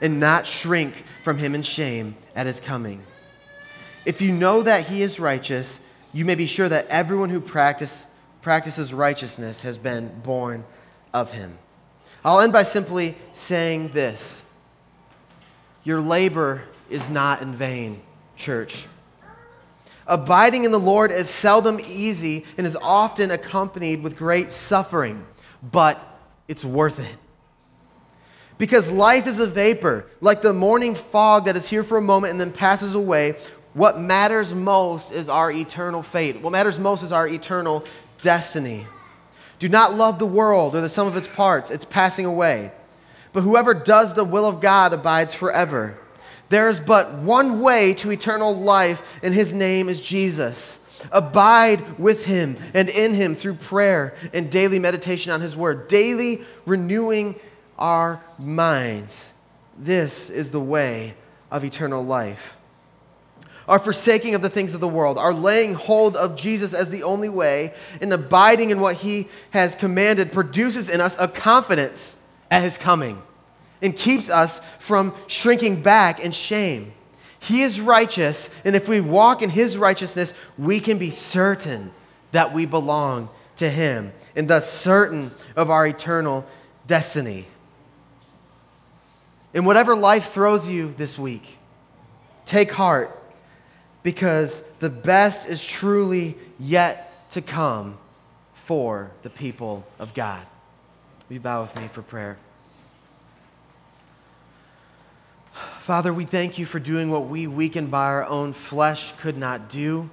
and 0.00 0.20
not 0.20 0.46
shrink 0.46 0.94
from 0.96 1.38
him 1.38 1.54
in 1.54 1.62
shame 1.62 2.14
at 2.36 2.46
his 2.46 2.60
coming. 2.60 3.02
If 4.06 4.20
you 4.20 4.32
know 4.32 4.62
that 4.62 4.86
he 4.86 5.02
is 5.02 5.18
righteous, 5.18 5.80
you 6.12 6.24
may 6.24 6.34
be 6.34 6.46
sure 6.46 6.68
that 6.68 6.86
everyone 6.88 7.30
who 7.30 7.40
practice, 7.40 8.06
practices 8.44 8.92
righteousness 8.92 9.62
has 9.62 9.78
been 9.78 10.06
born 10.20 10.64
of 11.14 11.32
him. 11.32 11.56
I'll 12.22 12.40
end 12.40 12.52
by 12.52 12.62
simply 12.62 13.16
saying 13.32 13.88
this 13.88 14.44
Your 15.82 16.00
labor 16.00 16.62
is 16.90 17.08
not 17.08 17.40
in 17.40 17.54
vain, 17.54 18.02
church. 18.36 18.86
Abiding 20.06 20.66
in 20.66 20.72
the 20.72 20.78
Lord 20.78 21.10
is 21.10 21.30
seldom 21.30 21.80
easy 21.80 22.44
and 22.58 22.66
is 22.66 22.76
often 22.76 23.30
accompanied 23.30 24.02
with 24.02 24.18
great 24.18 24.50
suffering, 24.50 25.24
but 25.72 25.98
it's 26.46 26.66
worth 26.66 27.00
it. 27.00 27.16
Because 28.58 28.92
life 28.92 29.26
is 29.26 29.38
a 29.40 29.46
vapor, 29.46 30.04
like 30.20 30.42
the 30.42 30.52
morning 30.52 30.94
fog 30.94 31.46
that 31.46 31.56
is 31.56 31.66
here 31.66 31.82
for 31.82 31.96
a 31.96 32.02
moment 32.02 32.32
and 32.32 32.38
then 32.38 32.52
passes 32.52 32.94
away. 32.94 33.36
What 33.72 33.98
matters 33.98 34.54
most 34.54 35.10
is 35.12 35.30
our 35.30 35.50
eternal 35.50 36.02
fate. 36.02 36.40
What 36.42 36.50
matters 36.50 36.78
most 36.78 37.02
is 37.02 37.10
our 37.10 37.26
eternal 37.26 37.84
destiny. 38.24 38.88
Do 39.60 39.68
not 39.68 39.94
love 39.94 40.18
the 40.18 40.26
world 40.26 40.74
or 40.74 40.80
the 40.80 40.88
sum 40.88 41.06
of 41.06 41.16
its 41.16 41.28
parts, 41.28 41.70
it's 41.70 41.84
passing 41.84 42.26
away. 42.26 42.72
But 43.32 43.42
whoever 43.42 43.74
does 43.74 44.14
the 44.14 44.24
will 44.24 44.46
of 44.46 44.60
God 44.60 44.92
abides 44.92 45.34
forever. 45.34 45.96
There 46.48 46.68
is 46.68 46.80
but 46.80 47.14
one 47.14 47.60
way 47.60 47.94
to 47.94 48.10
eternal 48.10 48.56
life, 48.56 49.20
and 49.22 49.32
his 49.32 49.54
name 49.54 49.88
is 49.88 50.00
Jesus. 50.00 50.80
Abide 51.12 51.98
with 51.98 52.24
him 52.24 52.56
and 52.72 52.88
in 52.88 53.14
him 53.14 53.34
through 53.34 53.54
prayer 53.54 54.14
and 54.32 54.50
daily 54.50 54.78
meditation 54.78 55.32
on 55.32 55.40
his 55.40 55.54
word, 55.56 55.88
daily 55.88 56.42
renewing 56.64 57.38
our 57.78 58.24
minds. 58.38 59.34
This 59.76 60.30
is 60.30 60.50
the 60.50 60.60
way 60.60 61.14
of 61.50 61.64
eternal 61.64 62.04
life. 62.04 62.53
Our 63.68 63.78
forsaking 63.78 64.34
of 64.34 64.42
the 64.42 64.50
things 64.50 64.74
of 64.74 64.80
the 64.80 64.88
world, 64.88 65.16
our 65.16 65.32
laying 65.32 65.74
hold 65.74 66.16
of 66.16 66.36
Jesus 66.36 66.74
as 66.74 66.90
the 66.90 67.02
only 67.02 67.28
way, 67.30 67.72
and 68.00 68.12
abiding 68.12 68.70
in 68.70 68.80
what 68.80 68.96
he 68.96 69.28
has 69.50 69.74
commanded 69.74 70.32
produces 70.32 70.90
in 70.90 71.00
us 71.00 71.16
a 71.18 71.28
confidence 71.28 72.18
at 72.50 72.62
his 72.62 72.76
coming 72.76 73.22
and 73.80 73.96
keeps 73.96 74.28
us 74.30 74.60
from 74.78 75.14
shrinking 75.26 75.82
back 75.82 76.22
in 76.22 76.30
shame. 76.30 76.92
He 77.40 77.62
is 77.62 77.80
righteous, 77.80 78.48
and 78.64 78.74
if 78.74 78.88
we 78.88 79.00
walk 79.00 79.42
in 79.42 79.50
his 79.50 79.76
righteousness, 79.76 80.32
we 80.58 80.80
can 80.80 80.98
be 80.98 81.10
certain 81.10 81.90
that 82.32 82.52
we 82.52 82.66
belong 82.66 83.28
to 83.56 83.68
him 83.68 84.12
and 84.36 84.48
thus 84.48 84.70
certain 84.70 85.30
of 85.54 85.70
our 85.70 85.86
eternal 85.86 86.46
destiny. 86.86 87.46
In 89.52 89.64
whatever 89.64 89.94
life 89.94 90.32
throws 90.32 90.68
you 90.68 90.94
this 90.96 91.18
week, 91.18 91.58
take 92.44 92.72
heart 92.72 93.16
because 94.04 94.62
the 94.78 94.90
best 94.90 95.48
is 95.48 95.64
truly 95.64 96.36
yet 96.60 97.28
to 97.32 97.40
come 97.40 97.98
for 98.52 99.10
the 99.22 99.30
people 99.30 99.84
of 99.98 100.14
God. 100.14 100.46
Will 101.28 101.34
you 101.34 101.40
bow 101.40 101.62
with 101.62 101.74
me 101.74 101.88
for 101.88 102.02
prayer? 102.02 102.36
Father, 105.78 106.12
we 106.12 106.24
thank 106.24 106.58
you 106.58 106.66
for 106.66 106.78
doing 106.78 107.10
what 107.10 107.26
we, 107.26 107.46
weakened 107.46 107.90
by 107.90 108.04
our 108.04 108.24
own 108.24 108.52
flesh, 108.52 109.12
could 109.12 109.36
not 109.36 109.68
do. 109.68 110.08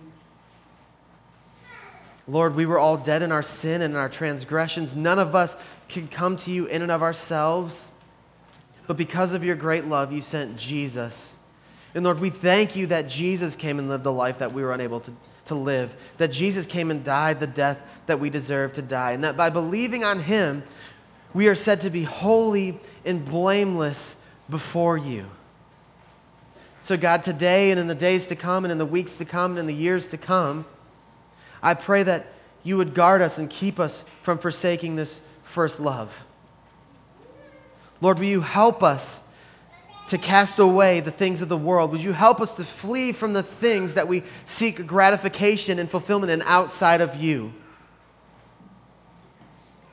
Lord, 2.27 2.55
we 2.55 2.65
were 2.65 2.79
all 2.79 2.97
dead 2.97 3.21
in 3.21 3.31
our 3.31 3.43
sin 3.43 3.81
and 3.81 3.93
in 3.93 3.99
our 3.99 4.09
transgressions. 4.09 4.95
None 4.95 5.19
of 5.19 5.35
us 5.35 5.57
could 5.89 6.11
come 6.11 6.37
to 6.37 6.51
you 6.51 6.65
in 6.65 6.81
and 6.81 6.91
of 6.91 7.01
ourselves. 7.01 7.89
But 8.87 8.95
because 8.95 9.33
of 9.33 9.43
your 9.43 9.55
great 9.55 9.85
love, 9.85 10.13
you 10.13 10.21
sent 10.21 10.55
Jesus. 10.55 11.37
And 11.93 12.05
Lord, 12.05 12.19
we 12.19 12.29
thank 12.29 12.75
you 12.75 12.87
that 12.87 13.09
Jesus 13.09 13.55
came 13.55 13.79
and 13.79 13.89
lived 13.89 14.05
a 14.05 14.11
life 14.11 14.39
that 14.39 14.53
we 14.53 14.63
were 14.63 14.71
unable 14.71 14.99
to, 15.01 15.13
to 15.45 15.55
live, 15.55 15.95
that 16.17 16.31
Jesus 16.31 16.65
came 16.65 16.89
and 16.89 17.03
died 17.03 17.39
the 17.39 17.47
death 17.47 17.81
that 18.05 18.19
we 18.19 18.29
deserve 18.29 18.73
to 18.73 18.81
die, 18.81 19.11
and 19.11 19.23
that 19.23 19.35
by 19.35 19.49
believing 19.49 20.03
on 20.03 20.21
him, 20.21 20.63
we 21.33 21.47
are 21.47 21.55
said 21.55 21.81
to 21.81 21.89
be 21.89 22.03
holy 22.03 22.79
and 23.05 23.25
blameless 23.25 24.15
before 24.49 24.97
you. 24.97 25.25
So, 26.81 26.97
God, 26.97 27.23
today 27.23 27.71
and 27.71 27.79
in 27.79 27.87
the 27.87 27.95
days 27.95 28.27
to 28.27 28.35
come 28.35 28.65
and 28.65 28.71
in 28.71 28.77
the 28.77 28.85
weeks 28.85 29.17
to 29.17 29.25
come 29.25 29.51
and 29.51 29.59
in 29.59 29.67
the 29.67 29.73
years 29.73 30.07
to 30.09 30.17
come, 30.17 30.65
I 31.61 31.73
pray 31.73 32.03
that 32.03 32.25
you 32.63 32.77
would 32.77 32.93
guard 32.93 33.21
us 33.21 33.37
and 33.37 33.49
keep 33.49 33.79
us 33.79 34.03
from 34.23 34.37
forsaking 34.37 34.95
this 34.95 35.21
first 35.43 35.79
love. 35.79 36.25
Lord, 38.01 38.17
will 38.17 38.25
you 38.25 38.41
help 38.41 38.81
us 38.81 39.21
to 40.11 40.17
cast 40.17 40.59
away 40.59 40.99
the 40.99 41.09
things 41.09 41.41
of 41.41 41.47
the 41.47 41.57
world? 41.57 41.91
Would 41.91 42.03
you 42.03 42.11
help 42.11 42.41
us 42.41 42.53
to 42.55 42.65
flee 42.65 43.13
from 43.13 43.31
the 43.31 43.43
things 43.43 43.93
that 43.93 44.09
we 44.09 44.23
seek 44.43 44.85
gratification 44.85 45.79
and 45.79 45.89
fulfillment 45.89 46.31
in 46.31 46.41
outside 46.41 46.99
of 46.99 47.15
you? 47.15 47.53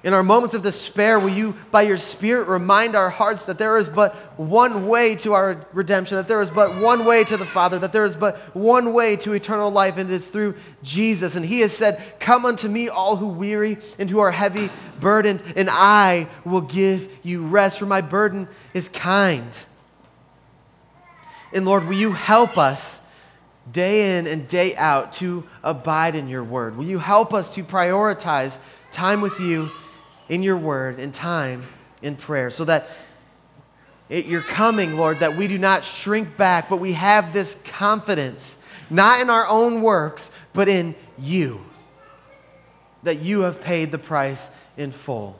In 0.03 0.13
our 0.13 0.25
moments 0.25 0.57
of 0.57 0.63
despair, 0.63 1.21
will 1.21 1.29
you, 1.29 1.55
by 1.71 1.83
your 1.83 1.97
Spirit, 1.97 2.49
remind 2.49 2.97
our 2.97 3.11
hearts 3.11 3.45
that 3.45 3.59
there 3.59 3.79
is 3.79 3.89
but 3.89 4.13
one 4.37 4.89
way 4.89 5.15
to 5.17 5.35
our 5.35 5.65
redemption, 5.73 6.17
that 6.17 6.27
there 6.27 6.43
is 6.43 6.51
but 6.51 6.81
one 6.81 7.05
way 7.05 7.23
to 7.23 7.37
the 7.37 7.47
Father, 7.47 7.79
that 7.79 7.93
there 7.93 8.05
is 8.05 8.17
but 8.17 8.39
one 8.57 8.93
way 8.93 9.15
to 9.17 9.35
eternal 9.35 9.71
life, 9.71 9.99
and 9.99 10.11
it 10.11 10.15
is 10.15 10.27
through 10.27 10.57
Jesus. 10.83 11.37
And 11.37 11.47
He 11.47 11.61
has 11.61 11.77
said, 11.77 12.03
Come 12.19 12.45
unto 12.45 12.69
me, 12.69 12.89
all 12.89 13.17
who 13.17 13.29
weary 13.29 13.79
and 14.01 14.11
who 14.11 14.19
are 14.19 14.33
heavy 14.33 14.69
burdened, 14.99 15.45
and 15.55 15.69
I 15.71 16.27
will 16.45 16.61
give 16.61 17.09
you 17.23 17.47
rest, 17.47 17.79
for 17.79 17.87
my 17.87 18.01
burden 18.01 18.49
is 18.75 18.89
kind. 18.89 19.57
And 21.53 21.65
Lord, 21.65 21.85
will 21.85 21.95
you 21.95 22.13
help 22.13 22.59
us 22.59 23.01
day 23.71 24.19
in 24.19 24.27
and 24.27 24.49
day 24.49 24.75
out 24.77 25.13
to 25.15 25.47
abide 25.63 26.15
in 26.15 26.29
your 26.29 26.45
word? 26.45 26.77
Will 26.77 26.85
you 26.87 26.99
help 26.99 27.35
us 27.35 27.53
to 27.55 27.65
prioritize 27.65 28.59
time 28.93 29.21
with 29.21 29.41
you? 29.41 29.69
in 30.29 30.43
your 30.43 30.57
word 30.57 30.99
and 30.99 31.13
time 31.13 31.63
in 32.03 32.17
prayer 32.17 32.51
so 32.51 32.65
that 32.65 32.89
it, 34.09 34.27
you're 34.27 34.43
coming, 34.43 34.97
Lord, 34.97 35.21
that 35.21 35.37
we 35.37 35.49
do 35.49 35.59
not 35.59 35.85
shrink 35.85 36.37
back, 36.37 36.69
but 36.69 36.79
we 36.79 36.93
have 36.93 37.33
this 37.33 37.57
confidence, 37.65 38.59
not 38.89 39.21
in 39.21 39.29
our 39.29 39.47
own 39.47 39.83
works, 39.83 40.31
but 40.53 40.69
in 40.69 40.95
you, 41.19 41.63
that 43.03 43.19
you 43.19 43.43
have 43.43 43.61
paid 43.61 43.91
the 43.91 43.99
price 43.99 44.51
in 44.77 44.93
full. 44.93 45.39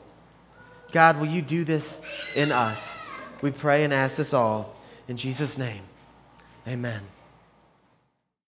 God, 0.91 1.19
will 1.19 1.27
you 1.27 1.41
do 1.41 1.63
this 1.63 2.01
in 2.35 2.51
us? 2.51 2.99
We 3.41 3.51
pray 3.51 3.83
and 3.83 3.93
ask 3.93 4.17
this 4.17 4.33
all 4.33 4.75
in 5.07 5.17
Jesus' 5.17 5.57
name. 5.57 5.81
Amen. 6.69 7.18